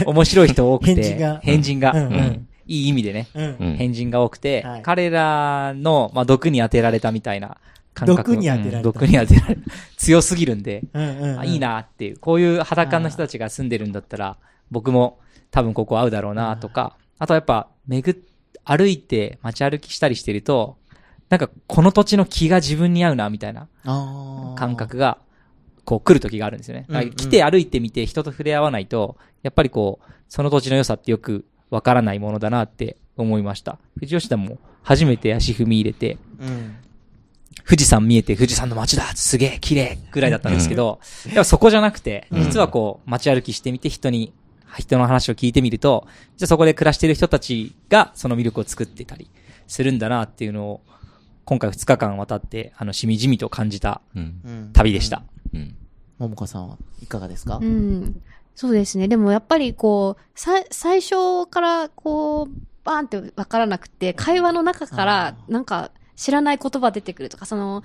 [0.06, 0.96] 面白い人多くて。
[0.96, 1.92] 変人が変人が。
[1.92, 3.28] うんうんうんいい意味でね。
[3.36, 3.40] あ。
[3.40, 3.46] うん。
[3.60, 7.58] うん変人が多くて、はい彼らの、まあ、毒に当てられたみたいな
[7.94, 8.32] 感覚。
[8.32, 9.62] 毒に当てられたうん毒に当てられた。
[9.98, 12.18] 強すぎるんで、うんうんうんあいいなっていう。
[12.18, 14.38] こういう裸の人たちが住んでるんだったら、
[14.72, 15.20] 僕も
[15.52, 18.20] 多分ここ合うだろうなとか、あとやっぱ、巡っ、
[18.64, 20.78] 歩いて街歩きしたりしてると、
[21.30, 23.68] なんかこの土地の気が自分に合うなみたいな
[24.56, 25.18] 感覚が、
[25.84, 26.86] こう来る時があるんですよね。
[26.90, 33.78] だから来て歩いてみて人と触れ合わないと、やっぱりこう、その土地の良さってよくわからないものだなって思いました。
[33.96, 36.76] 富士吉田も初めて足踏み入れて、うん。
[37.68, 44.34] 富士山見えて富士山の街だすげえ綺麗ぐらいだったんですけど、やっぱそこじゃなくて、うん実はこう街歩きしてみて人に、
[44.78, 46.08] 人の話を聞いてみると、
[46.38, 49.30] じゃあそこで暮らしてる人たちがその魅力を作ってたり
[49.68, 50.82] するんだなっていうのを、
[51.46, 54.42] 今回2日間渡って、あの、しみじみと感じたうん。
[54.44, 55.24] うん旅でした。。
[55.54, 55.76] うん。
[56.18, 57.60] ももかさんはいかがですか？
[57.62, 58.22] うん。
[58.56, 59.08] そうですね。
[59.08, 62.50] でもやっぱりこう、さ、最初からこう、
[62.84, 67.84] バーンってわからなくて、会話の中からあなんか知らない言葉出てくるとか、その、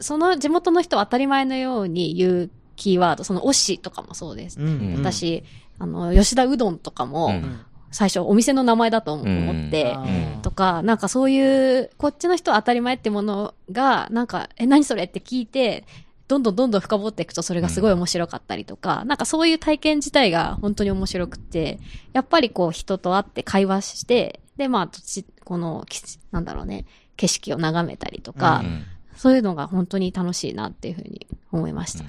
[0.00, 4.60] その地元の人は当たり前のように言うキーワード、その推しとかもそうです。
[4.60, 5.42] うん私、
[5.78, 7.60] あの、吉田うどんとかも、うん。
[7.90, 9.68] 最初お店の名前だと思うん。
[9.68, 9.96] って、
[10.42, 15.84] とか、なんかそういう、こっちの人は当たり前ってものが、なんか、え、何それって聞いて、
[16.26, 21.78] どんどんどんどん深掘っていくとそれがすごい面白かったりとか、なんかそういう体験自体が本当に面白くて、
[22.12, 28.84] やっぱりこう人と会って会話して、で、まあ、土地この、きなんだろうね、景色を眺めたりとか、ううん。
[29.16, 32.04] そういうのが本当に楽しいなっていうふうに思いました。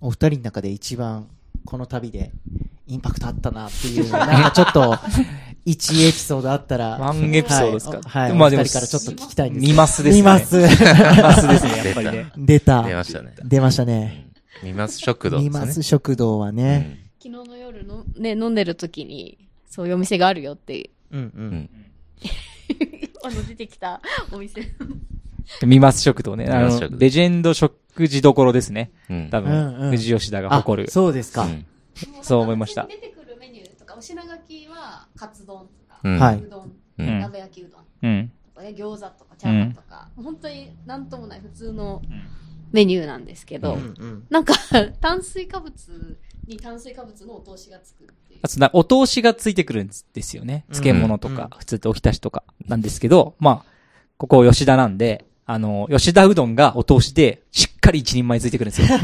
[0.00, 1.28] お二人の中で一番
[1.64, 2.30] この旅で
[2.86, 4.96] インパクトあったなっていう、なんかちょっと、
[5.66, 6.98] 一エピソードあったら。
[6.98, 8.00] ワンエピソードですか？
[8.06, 8.30] はい。
[8.30, 10.20] はいまあでもお二人からちょっと聞きたいんです見ますですね。
[10.20, 10.56] 見ます。
[10.56, 10.68] 見ま
[11.34, 12.32] すですね、やっぱりね。
[12.36, 12.82] 出た。
[12.82, 13.34] 出ましたね。
[13.42, 14.26] 出ましたね。
[14.62, 15.48] 見ます食堂ですね。
[15.60, 16.98] 見ます食堂はね。
[17.22, 19.38] 昨日の夜の、ね、飲んでる時に、
[19.70, 21.70] そういうお店があるよって、うんううんん。
[23.24, 24.60] あの、出てきたお店。
[25.66, 26.46] 見ます食堂ね。
[26.46, 27.74] あのレジェンド食
[28.08, 28.90] 事どころですね。
[29.10, 29.30] うん。
[29.30, 30.90] 多うんうん分、富士吉田があ誇る。
[30.90, 31.44] そうですか。
[31.44, 31.66] うん
[32.22, 38.32] そう思いました出てくるメニューとか教品書きはカツ丼とか、うんはいうどん、うん鍋焼きうどんうん。
[38.54, 42.02] とかね、餃子とかチャーハンとか、本当になんともない普通の
[42.72, 44.54] メニューなんですけど、ううんなんか
[45.00, 48.70] 炭水化物に炭水化物のお通しがつくっていうあ。
[48.72, 50.64] お通しがついてくるんですよね。
[50.72, 53.70] 漬物とか、うん普通っておひたしとかなんですけど、まあ、
[54.16, 58.98] ここ吉田なんで、あの、吉田うどんがお通しで、しっかり一人前ついてくるんですよ。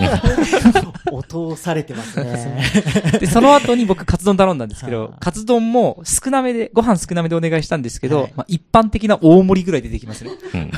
[1.13, 2.63] 音されてますね。
[3.21, 10.31] で、その後に僕カツ丼頼んだんですけどはあ、カツ丼も少なめで、ご飯少なめでお願いしたんですけど、はいまあ、一般的な大盛りぐらい出てきますね。
[10.55, 10.71] うん。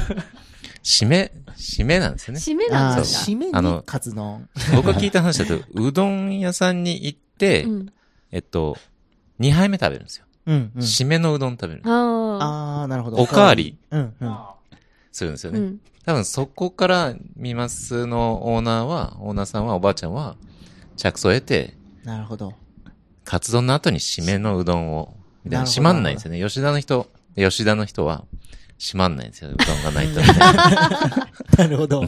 [0.83, 2.41] 締め、締めなんですよね。
[2.41, 3.31] 締めなんですか？
[3.31, 4.49] 締めあのにカツ丼。
[4.75, 7.93] 僕が聞いた話だと、 うどん屋さんに行って、うん。
[8.33, 8.77] えっと、
[9.39, 10.25] 2杯目食べるんですよ。
[10.47, 10.83] うん、うん。
[10.83, 11.83] 締めのうどん食べる。
[11.85, 12.87] ああ。
[12.89, 13.19] なるほど。
[13.19, 14.37] おかわりうん、うん。
[15.13, 15.61] するんですよね。
[15.61, 15.81] うん。
[16.05, 20.37] 多分そこから、ミマスのオーナーは、オーナーさんは、おばあちゃんは、
[20.97, 22.55] 着想を得て、なるほど。
[23.25, 25.67] カツ丼の後に締めのうどんを、みたいな。
[25.67, 26.41] 閉まんないんですよね。
[26.41, 28.25] 吉田の人、吉田の人は、
[28.79, 29.51] 閉まんないんですよ。
[29.51, 31.31] うどんがないとみたいな。
[31.57, 32.03] なるほど。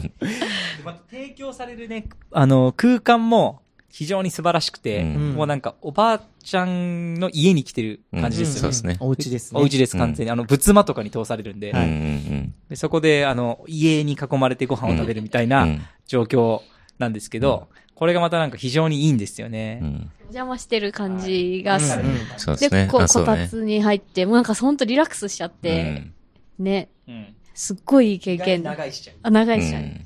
[0.83, 3.61] また提供されるね、あの、空間も
[3.95, 8.59] 非常に素晴らしくて、うんもうなんかおばあちゃんの家に来てる感じですよね。
[8.59, 9.61] そうですねお家ですね。
[9.61, 10.31] お家です、完全に。
[10.31, 15.81] あの、仏間とかに通されるんで、うんうんでそこで、あの、家に囲まれてご飯を食べるみたいなうん。
[16.07, 16.59] 状況
[16.99, 19.79] なんですけど、これがまたなんか非常にいいんですよね。
[19.81, 19.87] うん。
[19.87, 22.03] お邪魔してる感じがする。
[22.03, 22.87] うんうんで、そうですね。
[22.91, 23.43] ここあそうだね。
[23.43, 26.11] たつに入って、もうなんかほんとリラックスしちゃって、
[26.59, 27.33] ね、うん。
[27.53, 28.61] すっごいいい経験。
[28.61, 29.15] 長いしちゃう。
[29.23, 29.83] あ、長いしちゃう。
[29.83, 30.01] うん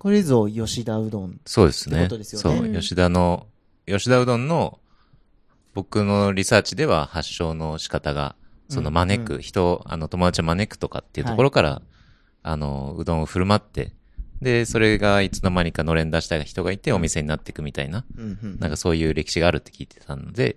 [0.00, 1.38] これぞ吉田うどん。
[1.44, 1.96] そうですね。
[1.96, 2.58] ってことですよね。
[2.58, 2.80] そうう、ん。
[2.80, 3.46] 吉田の、
[3.86, 4.78] 吉田うどんの、
[5.74, 8.34] 僕のリサーチでは発祥の仕方が、
[8.70, 9.40] その招く、うん。
[9.42, 11.82] 人、あの、友達を招くとかっていうところから、
[12.42, 13.92] あの、うどんを振る舞って、
[14.40, 20.56] で、それがいつの間にかのれん出した人がいて、お店になっていくみたいな、うんうんなんかそういう歴史があるって聞いてたので、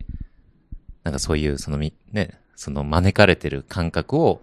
[1.04, 4.42] なんかそういう、そのみ、ね、その招かれてる感覚を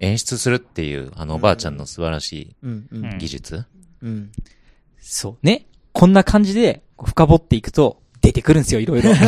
[0.00, 3.14] 演出するっていう、あのおばあちゃんの素晴らしうんうん。
[3.14, 3.64] い技術。
[4.02, 4.32] うん。
[5.00, 5.66] そうね。
[5.92, 9.10] こんな感じで、深掘っていくと、出てくるんですよ、いろいろ。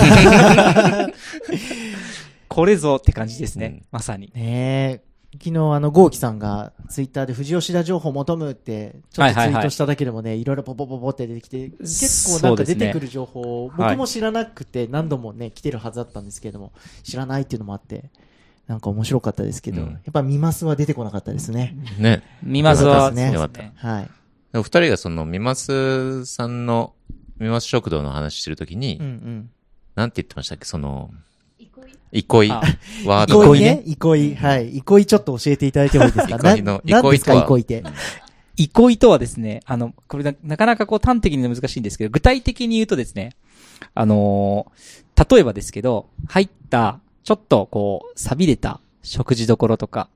[2.49, 3.67] これぞって感じですね。
[3.67, 4.33] うんまさに。
[4.35, 5.09] ねえ。
[5.35, 18.11] 昨日あの、ゴーキさんがツイッターで富士吉田情報求むって、ちょっとツイートしただけでもね、いろいろポポポポって出てきて、結構なんか出てくる情報、ね僕も知らなくて何度もね、来てるはずだったんですけれども、知らないっていうのもあって、
[18.67, 21.77] なんか面白かったですけど、うんやっぱ見ますは出てこなかったですね。
[21.99, 22.23] ね。
[22.43, 23.73] 見ますは、よかったですねそうですね。
[23.77, 24.11] はい。
[24.59, 26.95] でお二人がその、ミマスさんの、
[27.39, 29.51] ミマス食堂の話してるときに、うんうん。
[29.95, 30.65] なんて言ってましたっけ？
[30.65, 31.11] その、
[31.59, 32.23] 憩い？
[32.23, 32.53] 憩い？
[32.53, 32.63] あ
[33.07, 33.83] ワード憩いね？
[33.87, 34.35] 憩い。
[34.35, 34.77] はい。
[34.79, 36.37] 憩いちょっと教えていただいてもいいですか？
[36.43, 37.59] 憩いのな何ですか憩いとは？
[37.59, 37.85] 憩いって。
[38.57, 43.37] 憩いとはですね、あの、これななかなかこう端的に難しいんですけど、具体的に言うとですね、
[43.95, 50.09] あのー例えばですけど、入った、ちょっとこう、錆びれた食事どころとか、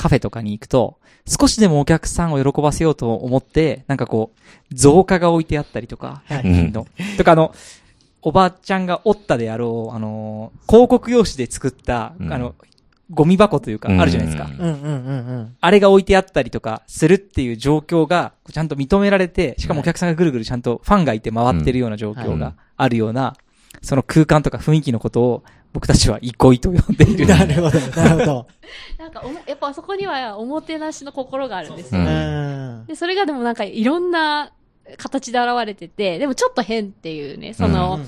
[0.00, 0.96] カフェとかに行くと、
[1.28, 6.38] 少しでもお客さんを喜ばせようと思って、なんかこう、造花が置いてあったりとか、はい。
[6.38, 6.86] 100均の。
[7.18, 7.54] とかあの、
[8.22, 12.32] おばあちゃんが折ったであろう、あのー広告用紙で作った、うん。
[12.32, 12.54] あの、
[13.10, 14.48] ゴミ箱というか、あるじゃないですか。
[15.60, 23.36] あれが置いてあったりとかするっていう状況がちゃんと認められて、しかもお客さんがぐるぐるちゃんとファンがいて回ってるような状況があるような、
[23.82, 27.26] その空間とか雰囲気のことを僕たちは憩いと呼んでいる。
[27.28, 28.46] なるほど、なるほど。
[28.98, 32.00] なんかおも、やっぱあそこにはおもてなしの心があるんですよ。
[32.00, 32.10] うんう
[32.84, 32.86] ん。
[32.86, 34.52] で、それがでもなんかいろんな
[34.96, 38.06] 形で現れてて、でもちょっと変っていうね、その、うん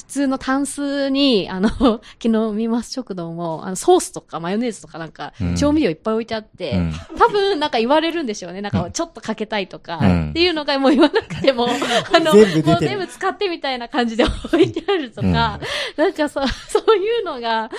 [0.00, 1.68] 普通のタンスに、あの、
[2.22, 6.92] 昨日見ます食堂も、あの、ソースとかマヨネーズとかなんかうん、調味料いっぱい置いてあって、うん。
[7.18, 8.62] 多分なんか言われるんでしょうね。
[8.62, 10.30] なんかちょっとかけたいとか、うん。
[10.30, 11.68] っていうのがもう言わなくても、
[12.14, 15.60] あの、もう全部使ってみたいな感じで置いてあるとか、
[15.96, 17.70] なんかそ、 そういうのが、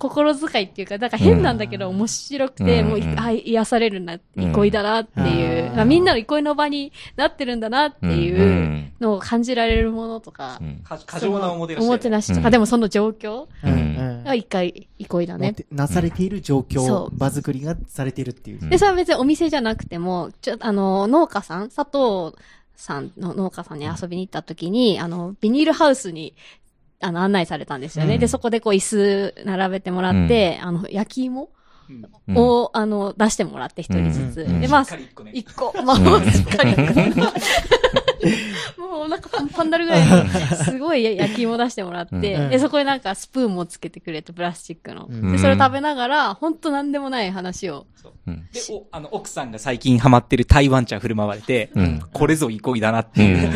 [0.00, 2.88] 心遣いっていうか、なんか変なんだけど面白くて、うん。
[2.88, 5.88] もうい、あ、癒されるな、憩いだなっていう、うん。
[5.88, 10.58] みんなの憩いの場になってるんだなっていうのを感じられるものとか。
[10.60, 10.80] う、ん。
[10.82, 11.84] 過過剰なおもてなし。
[11.84, 15.54] おもてなしとか、うんでもその状況うんうんが一回憩いだね。
[15.70, 18.58] なされている状況、場作りがされているっていう。
[18.62, 22.36] うんで、それは別にお店じゃなくても、ちょ、あの、農家さん、佐藤
[22.76, 26.34] さんの農家さんに遊びに行った時に、あの、ビニールハウスに、
[27.00, 28.14] あの、案内されたんですよね。
[28.14, 31.50] うんで、そこでこう椅子並べてもらって、あの、焼き芋
[31.88, 34.40] うんうんを、あの、出してもらって一人ずつ。
[34.42, 35.32] うんで、まあ一個ね。
[35.34, 36.74] 一個、まあ、もうしっかり。
[38.78, 40.26] もうお腹パンパンになるぐらいの、
[40.64, 45.06] すごい焼き芋出してもらって、うんで、そこになんかスプーンもつけてくれて、プラスチックの。
[45.10, 47.86] うんで、それを食べながら、ほんとなんでもない話を。
[48.26, 53.50] うんで、お、あの、奥さんが最近ハマってる台湾茶振る舞われて、うんこれぞ憩いだなってうんいう。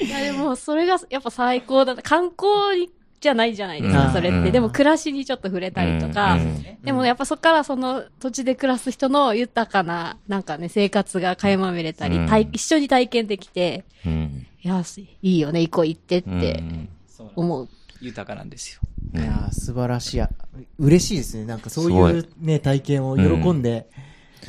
[0.00, 2.02] いや、でも、それが、やっぱ最高だった。
[2.02, 4.38] 観光にじゃないじゃないですか、うんそれって。
[4.38, 14.46] うんでも暮らしにちょっと触れたりとか、うんでもやっぱそこからその土地で暮らす人の豊かな、なんかね、生活が垣間見れたり、うん体一緒に体験できて、うん。
[14.62, 14.82] いや、
[15.22, 16.62] いいよね、行こう行ってっうんて
[17.08, 17.68] そう思う。
[18.00, 18.80] 豊かなんですよ。
[19.14, 20.30] うんいやー素晴らしいや。
[20.78, 21.44] 嬉しいですね。
[21.44, 23.86] なんかそういいうね、体験を喜んで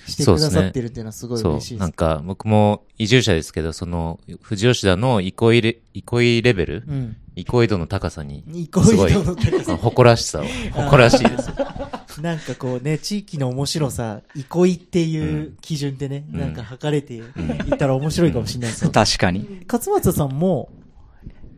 [0.07, 1.73] してくださってるっていうのはすごい嬉しい。
[1.75, 1.79] です。
[1.79, 7.17] なんか、僕も移住者ですけど、その、富士吉田の憩いレ、憩いレベル、うん。
[7.37, 11.49] 憩い度の高さに、憩すごいい度の高さあ誇らしさを、 誇らしいです。
[12.21, 17.23] なんかこうね、地域の面白さ、憩いっていう基準でね、うんなんか測れていっ
[17.77, 18.91] たら面白いかもしれないですよ。
[18.91, 19.61] 確かに。
[19.71, 20.69] 勝松さんも、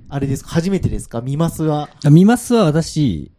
[0.10, 1.22] あれですか、初めてですか？
[1.22, 1.89] 見ますは？
[2.12, 3.32] ミマスは私、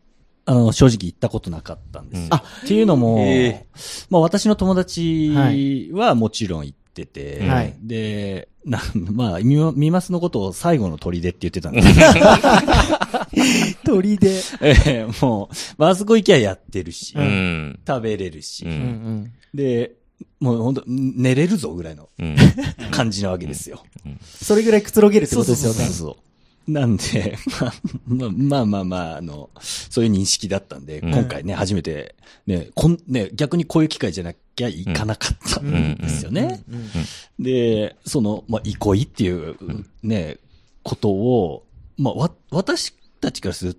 [0.47, 2.25] あの、正直行ったことなかったんですよ。
[2.27, 3.67] うんあ、っていうのも、え
[4.09, 5.35] まあ私の友達
[5.93, 11.89] はもちろん行ってて、はいで、な、まあ、ミマスのことを最後の砦って言ってたんです
[13.85, 14.41] 鳥で。
[14.61, 17.81] ええもう、まそこ行きゃやってるし、ううん。
[17.87, 19.93] 食べれるし、ううんんで、
[20.41, 22.37] もう本当寝れるぞぐらいのうん。
[22.91, 23.83] 感じなわけですよ。
[24.25, 25.79] それぐらいくつろげるってことですよね。
[25.79, 26.30] そうそうそう
[26.73, 27.37] なんで、
[28.07, 32.15] まあ、まあまあまあ、あの、そういう認識だったんで、うん今回ね、初めて、
[32.47, 36.63] ね、こん、ね、逆にこういう機会じゃなきゃいかなかったんですよね。
[37.39, 39.57] で、その、まあ、憩いっていう、
[40.03, 40.39] ね、
[40.83, 41.65] ことを、
[41.99, 43.77] まあ、わ、私たちからする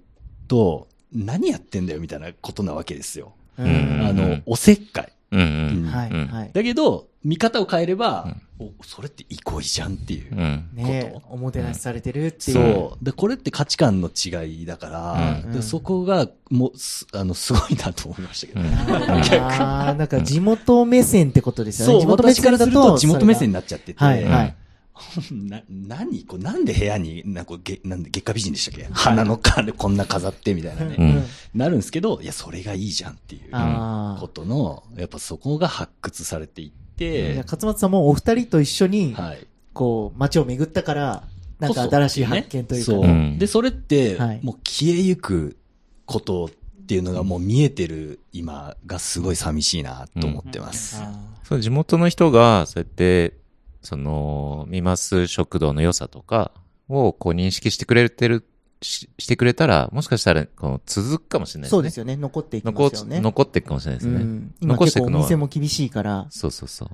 [0.48, 3.34] と、何やってんだよみたいなことなわけですよ。
[3.58, 5.14] あの、おせっかい。
[5.32, 5.40] うん。
[5.40, 5.92] うん。
[5.92, 6.52] はい、うんはい。
[6.54, 10.32] だけど、見方を変えれば、お、それって憩いじゃんっていう。
[10.32, 10.70] うん。
[10.74, 12.58] ねことおもてなしされてるっていう。
[12.58, 13.06] そう。
[13.06, 18.70] で、これって価値観の違いだから、うんでそこが、もう、すあの、すごいなと思いましたけどね。
[19.40, 21.94] ああ、なんか地元目線ってことですよね。
[21.94, 22.82] そう、地元目私から線だと。
[22.82, 24.56] すると地元目線にななっちゃってて、はい、はい。
[25.32, 26.26] な、何？
[26.26, 28.88] こうなんで部屋に、なんか、げなんで月下美人でしたっけ？
[28.92, 30.96] 花の金 こんな飾ってみたいなね。
[30.98, 31.24] うん
[31.54, 33.52] なるんですけど、いや、それがいいじゃんっていう。
[33.52, 39.46] ことの、やっぱそこが発掘されていっていや、勝松さんもお二人と一緒に、はい。
[39.74, 41.24] こう、街を巡ったから、
[41.60, 42.86] なんか新しい発見というか。
[42.86, 43.04] そう。
[43.04, 45.58] うんで、それって、はいもう消えゆく
[46.06, 46.50] ことっ
[46.86, 50.98] ていうのがもう見えてる今がすごい寂しいなと思ってます。
[51.02, 53.34] あそう、地元の人が、そうやって、
[53.82, 56.52] その、見ます食堂の良さとか
[56.88, 58.46] を、こう認識してくれてる、
[58.82, 61.78] ししてくれたら、もしかしたら、この続くかもしれないですね。
[61.78, 62.16] ーそうですよね。
[62.16, 63.20] 残っていき残ますよね。
[63.20, 64.16] 残っていくかもしれないですね。
[64.16, 66.90] うん今結構お店も厳しいから、そうそうそう。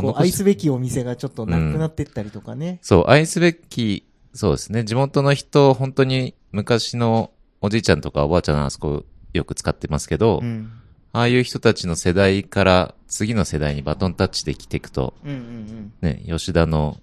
[0.00, 2.78] こう愛すべきお店がちょっとなくなってったりとかね。
[2.82, 4.84] そう、愛すべき、そうですね。
[4.84, 10.70] 地元の人、本当に昔のおじいちゃんとかおばあちゃんのあそこよく使ってますけど、うん。
[11.12, 16.98] ああいう人たちの世代から次の世代にバトンタッチできていくと、うんうんね、吉田の、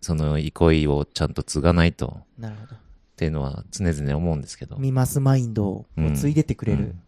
[0.00, 2.42] その憩いをちゃんと継がないと、うん。
[2.42, 2.76] なるほど。
[2.76, 2.78] っ
[3.16, 4.76] ていうのは常々思うんですけど。
[4.76, 7.02] ミマスマインドをうん継いでってくれるうん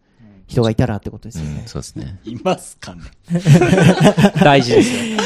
[0.47, 1.67] 人がいたらってことですよねうん、。
[1.67, 2.19] そうですね。
[2.25, 3.01] いますかね
[4.43, 5.19] 大事ですよ。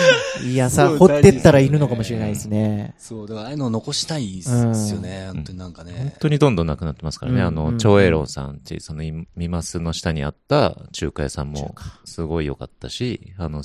[0.48, 2.94] いやさ、掘ってったらいるのかもしれないですね。
[2.98, 4.50] そう、だからああいうのを残したいです
[4.94, 5.30] よね。
[5.34, 6.16] 本当になんか本ね。
[6.20, 7.40] 当にどんどんなくなってますからね。
[7.40, 11.76] うんあの、うん長栄楼さんっていう、その、いミマスの下にあった中華屋さんも、
[12.06, 13.64] すごい良かったし、あの、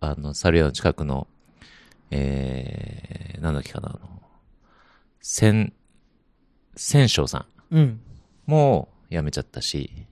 [0.00, 1.26] あの、猿屋の近くの、
[2.10, 4.22] えー、なんだっけかな、あの、
[5.20, 5.72] 千、
[6.76, 8.00] 千章さんうん。
[8.46, 10.06] も辞めちゃったし、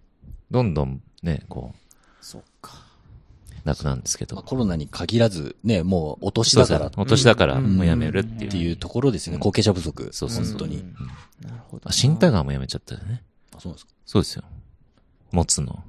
[0.51, 1.73] どんどんね、こ
[2.21, 2.73] そっか。
[3.65, 4.37] う、なくなるんですけど。
[4.37, 8.51] まあ、コロナに限らず、ね、もうお年だからっお年だから、うんもう辞めるっていう。
[8.51, 9.39] ていうところですよね。
[9.39, 10.11] 後継者不足。
[10.13, 10.79] そうそうそう本当に。
[10.79, 10.95] うん
[11.43, 11.89] なるほど。
[11.89, 13.23] あ、新田川も辞めちゃったよね。
[13.57, 13.93] あ、そうなんですか。
[14.05, 14.45] そうですよ。
[15.31, 15.83] もつの、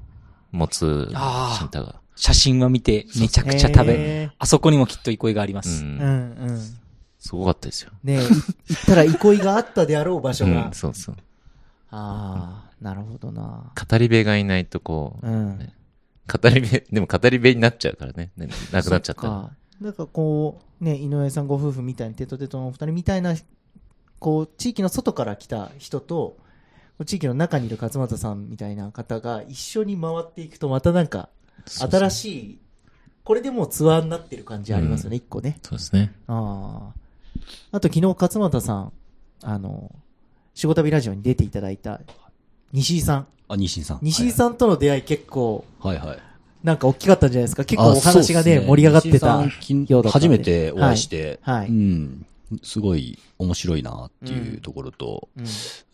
[0.52, 2.02] もつ、新田川。
[2.15, 5.63] 写真を見てめちゃくちゃ食べ、あそこにもきっと憩いがありまう。
[5.63, 5.84] す。
[5.84, 6.60] うんんうん。
[7.19, 7.91] すごかったですよ。
[8.04, 8.19] ね
[8.69, 10.67] 行ったら憩いがあったであろう場所が。
[10.67, 11.15] うん、そうそう。
[11.91, 13.71] ああ、なるほどな。
[13.90, 15.71] 語り部がいないとこう、うん。
[16.27, 18.32] 語り部、 でも語り部になっちゃうからね。
[18.36, 19.52] ねなくなっちゃったら。
[19.79, 23.36] なんかこう、ね、井上さんご夫婦みたいに、テトテトのお二人みたいな、
[24.19, 26.38] こう、地域の外から来た人と、
[27.06, 31.29] 地域の中にいる勝俣さんみたいな方が一緒に回っていくと、またなんか、
[31.65, 32.60] 新しい、
[33.23, 35.60] これでもうツアーになってる感じありますよね、一個ね。
[35.62, 36.13] そうですね。
[36.27, 37.02] ああ。
[37.71, 38.94] あと昨日勝俣さん、
[39.44, 39.92] あの、
[40.54, 42.02] 仕事旅ラジオに出ていただいた、
[42.74, 43.28] 西井さん。
[43.48, 44.00] あ、西井さん。
[44.02, 46.19] 西井さんとの出会い結構、はいはい。
[46.63, 47.65] なんか大きかったんじゃないですか？
[47.65, 52.26] 結構あお話がね、そうっす盛り上がってたようだっ初めてお会いして、はいはいうん。
[52.63, 55.46] すごい面白いなっていうところと、うん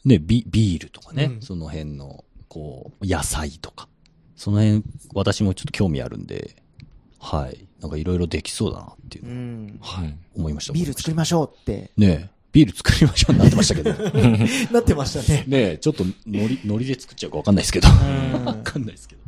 [0.06, 3.88] ね、ビビールとかね、うんその辺の、こう、野菜とか、
[4.36, 6.56] その辺、私もちょっと興味あるんで、
[7.20, 7.68] はい。
[7.80, 9.80] なんかいろいろできそうだなっていううのを、ん。
[9.82, 10.18] はい。
[10.36, 10.74] 思いました。
[10.74, 11.92] ビール作りましょうって。
[11.96, 13.92] ねビール作りましょうになってましたけど。
[14.74, 15.44] なってましたね。
[15.48, 17.88] ねえちょっとノリ、ノリで作っちゃうかわかんないですけど。
[17.88, 19.22] んわかんないですけど。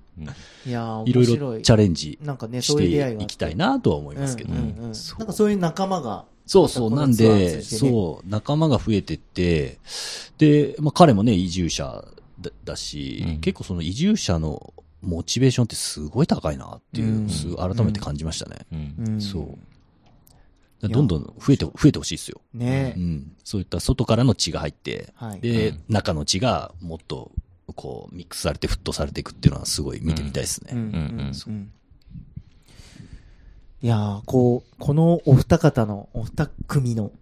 [0.65, 4.53] いやーいろいろチャレンジなんかね、してていきたいなとは思いますけど。
[4.53, 4.93] なん
[5.27, 6.25] かそういう仲間が。
[6.47, 6.95] そうそう。
[6.95, 9.77] なんで、そう、仲間が増えてって、
[10.39, 12.03] で、まあ彼もね、移住者
[12.41, 14.73] だだし、うん結構その移住者の
[15.03, 18.57] モチベーションってすごい高いなっていうう、んす改めて感じましたね。
[18.71, 19.57] うんうんそう。
[20.81, 22.41] どんどん増えて、増えてほしいですよ。
[22.53, 23.35] ねうん。
[23.43, 25.41] そういった外からの血が入って、はい。
[25.41, 27.31] で、うん中の血がもっと、
[27.75, 30.71] こう、ミックスされて、沸騰されていくっていうのはすごい見てみたいですね。
[30.73, 31.71] うんうんうんうん
[33.81, 37.13] いやー、こう、このお二方の、お二組の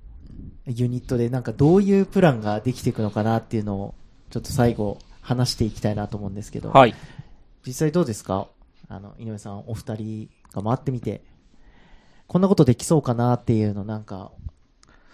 [0.66, 3.96] ユニットでなんかどういうプランができていくのかなっていうのを、
[4.32, 6.72] ちょっと最後話していきたいなと思うんですけど。
[6.72, 6.96] はい。
[7.64, 8.48] 実際どうですか？
[8.88, 11.22] あの、井上さん、お二人が回ってみて、
[12.28, 14.32] こんなことできそうかなっていうのなんか、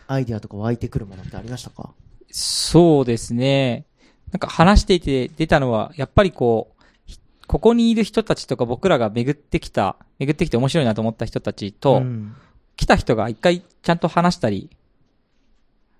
[0.07, 1.93] アイディアとか湧いてくるものってありましたか？
[2.31, 3.85] そうですね。
[4.31, 12.35] なんか話していて出たのは、やっぱりこう、ひここにいる人たちとか僕らが巡ってきた、巡ってきて面白いなと思った人たちと、ん。
[12.75, 14.71] 来た人が一回ちゃんと話したり、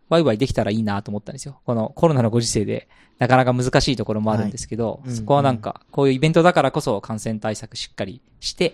[0.09, 1.61] ワイワイできたらいいなと思ったんですよ。
[1.65, 2.87] このコロナのご時世で、
[3.19, 5.09] なかなか難しいところもあるんですけど、はい。
[5.09, 8.73] うんそこはなんか、こういうイベントだからこそ感染対策しっかりして、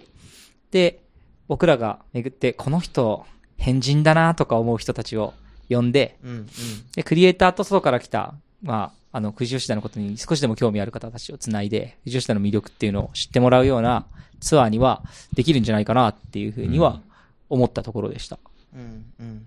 [0.72, 1.02] で、
[1.50, 3.26] 僕らが巡って、この人、
[3.58, 5.34] 変人だなとか思う人たちを
[5.68, 6.47] 呼んで、うん、うん。
[6.95, 14.06] で、クリエイターと外から来た、まあ、あの、富士吉田のことに少しでも興味ある方たちをつないで、富士吉田の魅力っていうのを知ってもらうような
[14.39, 17.02] ツアーにはできるんじゃないかなっていうふうには
[17.50, 18.38] 思ったところでした。
[18.76, 19.45] うん、うん。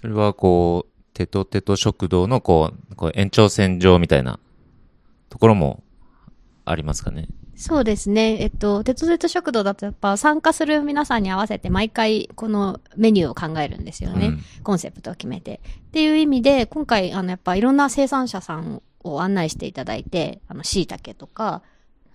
[0.00, 4.40] それはこう、テトテト食堂のこう、こう延長線上みたいな
[5.28, 5.82] ところも
[6.64, 7.28] ありますかね？
[7.56, 8.36] そうですね。
[8.42, 14.26] えっと、鉄鉄食堂だとやっぱ参加する皆さんに合わせて毎回このメニューを考えるんですよね。
[14.28, 15.60] うんコンセプトを決めて。
[15.88, 21.62] っていう意味で、今回、あの、やっぱいろんな生産者さんを案内していただいて、あの、椎茸とか、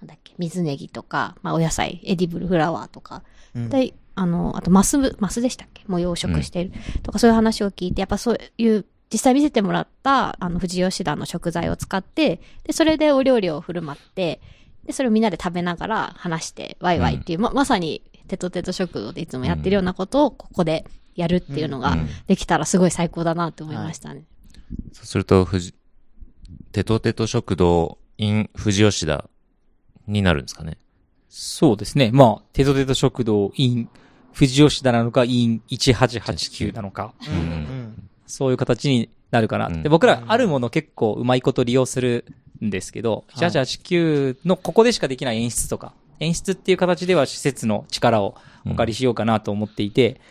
[0.01, 3.23] なんだっけ、水ネギとか、まあ、お野菜、エディブルフラワーとか、
[3.55, 5.83] うんで、あの、あと、マス、マスでしたっけ？
[5.87, 6.73] もう養殖している、
[7.03, 14.41] とか、そういう話を聞いて、やっぱそういう、実際見せてもらった、あの、富士吉田の食材を使って、で、それでお料理を振る舞って、
[14.85, 24.23] で、それをみんなで食べながら話して、ワイワイっていう、ま、まさに、テトテト食堂でいつもやってるようなことを、ここでやるっていうのがうんできたらすごい最高だなって思いましたね。
[24.93, 25.73] そうすると、富士、
[26.71, 29.29] テトテト食堂 in 富士吉田
[30.07, 30.77] になるんですかね？
[31.29, 32.11] そうですね。
[32.13, 33.89] まあ、テトテト食堂 in
[34.33, 38.09] 富士吉田なのか in 1889なのか、うん、うん。
[38.27, 39.67] そういう形になるかな。
[39.67, 42.25] うんで、僕らあるもの結構うまいこと利用する
[42.63, 48.35] んですけど、はい1889のここでしかできない演出とか、演出っていう形では施設の力を
[48.65, 50.21] お借りしようかなと思っていて、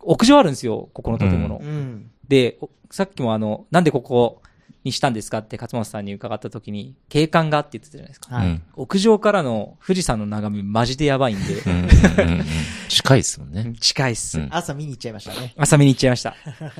[0.00, 1.58] 屋上あるんですよ、ここの建物。
[1.58, 2.10] うん。
[2.28, 4.42] で、おさっきもあの、なんでここ
[4.84, 8.34] にしたんですかって勝本さんに伺った時に、景観がって言ってたじゃないですか。
[8.34, 8.46] はい。
[8.48, 12.44] うん屋上からの富士山の眺めマジでやばいんで、うんうんうんうん
[12.88, 13.72] 近いですもんね。
[13.80, 14.38] 近いっす。
[14.38, 15.54] うん朝見に行っちゃいましたね。
[15.56, 16.36] 朝見に行っちゃいました。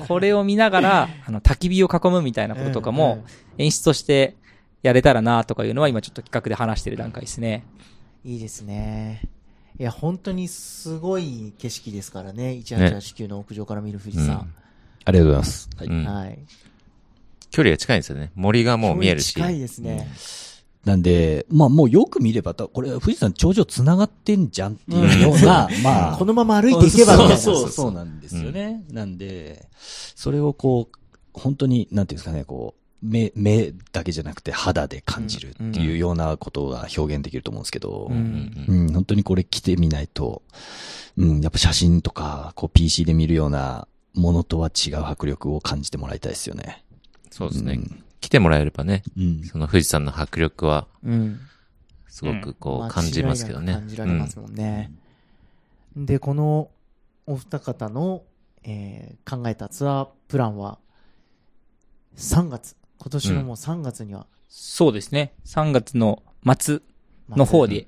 [0.07, 3.25] これを見ながら、あの、焚き火を囲むみたいなこととかうんも、
[3.57, 4.35] 演出として
[4.83, 7.65] やれたらなとかいうのは今ちょっと企画で話してる段階ですね。
[8.23, 9.21] いいですね。
[9.79, 12.61] いや、本当にすごい景色ですからね。
[12.63, 14.53] 1889の屋上から見る富士山。
[15.05, 15.69] ありがとうございます。
[15.77, 16.39] はいうんはい。
[17.49, 18.31] 距離が近いんですよね。
[18.35, 19.33] 森がもう見えるし。
[19.33, 20.07] 近いですね。
[20.85, 26.17] なんで、まあもうよく見れば、たこれ富士山頂上繋がってんじゃんっていうような、まあ。
[26.19, 27.37] このまま歩いていけばみたいな。
[27.37, 28.83] そうそうそうなんですよね。
[28.91, 30.97] なんで、それをこう、
[31.33, 38.65] 本当に、なんていうんですかね、こう、目、目だけじゃなくて肌で感じるっていうようなことが表現できると思うんですけど、ううんん。
[38.67, 40.41] うんうん、本当にこれ来てみないと、
[41.17, 46.83] うん、やっぱ写真とか、こう PC で見るようなものとは違う迫力を感じてもらいたいですよね。
[47.29, 47.73] そうですね。
[47.73, 49.43] うん来てもらえればね、うん。
[49.43, 51.41] その富士山の迫力はうん。
[52.07, 53.73] すごくこう感じますけどね。
[53.73, 54.93] 感じられますもんね。
[55.97, 56.69] で、この
[57.27, 58.23] お二方の、
[58.63, 60.79] えー考えたツアープランは、
[62.15, 62.77] 3月。
[63.03, 65.33] 今年のもう3月には、そうですね。
[65.45, 66.23] 3月の
[66.57, 66.79] 末
[67.27, 67.87] の方で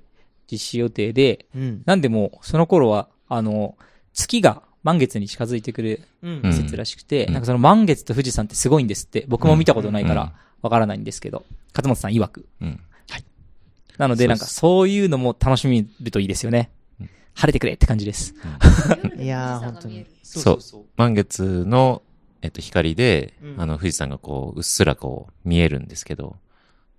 [0.52, 1.84] 実施予定で、うん。
[1.86, 3.78] なんでもうその頃は、あの、
[4.14, 12.46] 月が満月に近づいてくるうんうん説らしくて、うんなんかその満月と富士山ってすごいんですって、僕も見たことないかうんらわからないんですけど、勝本さん曰く。
[12.60, 12.82] うん。
[13.98, 17.10] なのでなんかそういうのも楽しみるといいですよねうん。
[17.34, 18.34] 晴れてくれって感じです。
[19.18, 20.06] いやー、本当に。
[20.22, 22.02] そう満月の、
[22.46, 26.36] えっと、光で、うんあの、富士山がこう、うっすらこう、見えるんですけど、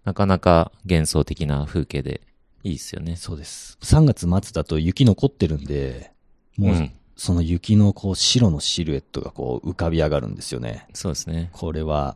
[0.04, 2.20] なかなか幻想的な風景で
[2.64, 3.14] いいですよね。
[3.16, 3.78] そうです。
[3.80, 6.12] 3月末だと雪残ってるんで、
[6.56, 10.86] もう、うんその雪のこう白のシルエットがこう浮かび上がるんですよね。
[10.92, 11.48] そうですね。
[11.54, 12.14] これは、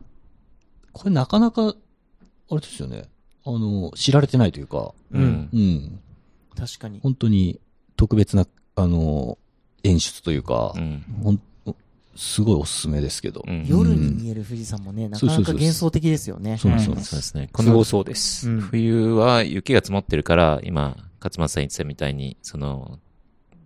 [0.91, 3.05] これなかなか、あれですよね。
[3.43, 5.99] あの、知られてないというか、うんうん。
[6.55, 6.99] 確かに。
[6.99, 7.59] 本当に
[7.97, 9.39] 特別な、あの、
[9.83, 11.03] 演出というかう、ん。
[11.23, 11.41] ほん
[12.15, 13.43] すごいおすすめですけど。
[13.47, 16.57] うん夜に見える富士山もね、なかなか幻想的ですよね。
[16.57, 17.09] そうです、そうです。
[17.09, 17.49] そうですね。
[17.51, 18.49] このそうです。
[18.49, 22.99] うん冬は雪が積もってるから、今、勝松さん言ってたみたいに、その、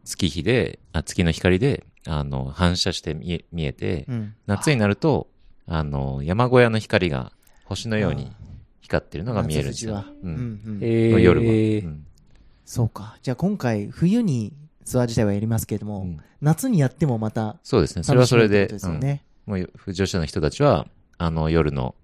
[0.04, 4.34] 月日で、あ月の光で、あの、反射して見え、見えて、うん。
[4.46, 5.28] 夏になると、
[5.68, 7.32] あの、山小屋の光が
[7.66, 8.32] 星のように
[8.82, 10.06] 光ってるのが見えるんですよ。
[10.24, 11.46] 夜は。
[11.46, 12.06] ーうん
[12.66, 13.18] そうか。
[13.22, 14.52] じゃあ今回、冬に
[14.86, 18.04] ツアー自体はやりますけれども、うん夏にやってもまたそうですね。
[18.04, 19.24] それはそれで楽しめるってこと、ですよね。
[19.24, 21.96] うんもう、富士吉田の人たちは、あの、夜の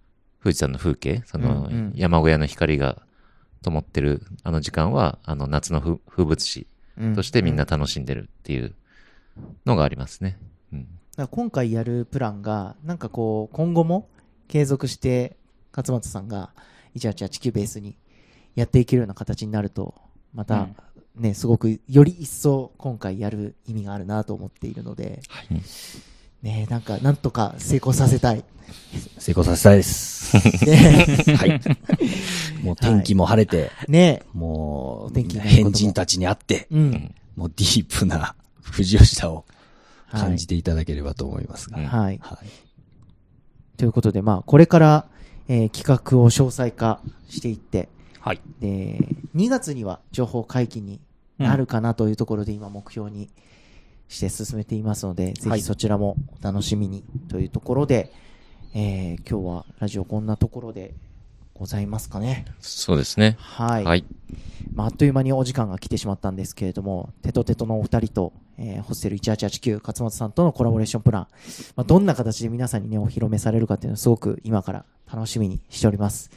[0.43, 3.01] 富士山の風景、その、うんうん山小屋の光が
[3.61, 6.67] 灯ってるあの時間は、あの、夏の風風物詩
[6.97, 8.73] うんとしてみんな楽しんでるっていう
[9.65, 10.37] のがありますね。
[10.71, 10.81] うん。
[10.81, 14.07] だから今回やるプランが、なんかこう、今後も
[14.47, 15.37] 継続して、
[15.75, 16.51] 勝俣さんが、
[16.95, 17.95] 188ベースに
[18.55, 19.95] やっていけるような形になると、
[20.33, 20.67] また、
[21.15, 28.43] ね、すごく、より一層今回やる意味があるなと思っているので、いね、なんか、なんとか成功させたい。
[29.19, 30.35] 成功させたいです。
[30.65, 31.61] ね、 はい。
[32.63, 37.13] もう天気も晴れて、 ね、もう、天気変人たちに会って、うん。
[37.35, 38.35] もうディープな
[38.71, 39.45] 富士吉田を
[40.07, 41.77] はい感じていただければと思いますが。
[41.77, 42.19] うんはい。
[42.21, 42.47] はい。
[43.77, 45.05] ということで、まあ、これから、
[45.47, 47.89] えー企画を詳細化していって、
[48.21, 48.41] はい。
[48.59, 48.99] で、
[49.35, 51.01] 2月には情報解禁に
[51.39, 53.29] なるかなというところで今目標に
[54.09, 58.11] して進めていますので、ぜひそちらもお楽しみにというところで、
[58.73, 60.93] えー今日はラジオこんなところで
[61.55, 62.45] ございますかね。
[62.59, 63.37] そうですね。
[63.39, 63.83] はい。
[63.83, 64.05] はい。
[64.73, 71.27] まあ、あっという間にお時間が来てしまったんですけれども、テトテトのお二人と、えーホステル1889勝松さんとのコラボレーションプラン、
[71.75, 76.29] まあ、どんな形で皆さんにね、お披露目されるかっていうのをすごく今から楽しみにしております。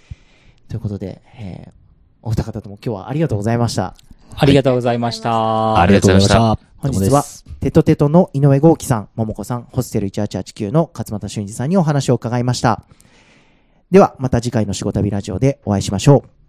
[0.69, 1.85] ということで、えー
[2.25, 3.95] お二方とも今日はありがとうございました。
[4.35, 5.79] ありがとうございました。
[5.79, 6.59] ありがとうございました。
[6.79, 7.23] 本日は、
[7.61, 12.85] テトテトの井上豪樹さん、桃子さん、ホステル1889の勝俣俊二さんにお話を伺いました。
[13.91, 16.44] では、また次回の仕事旅ラジオでお会いしましょう。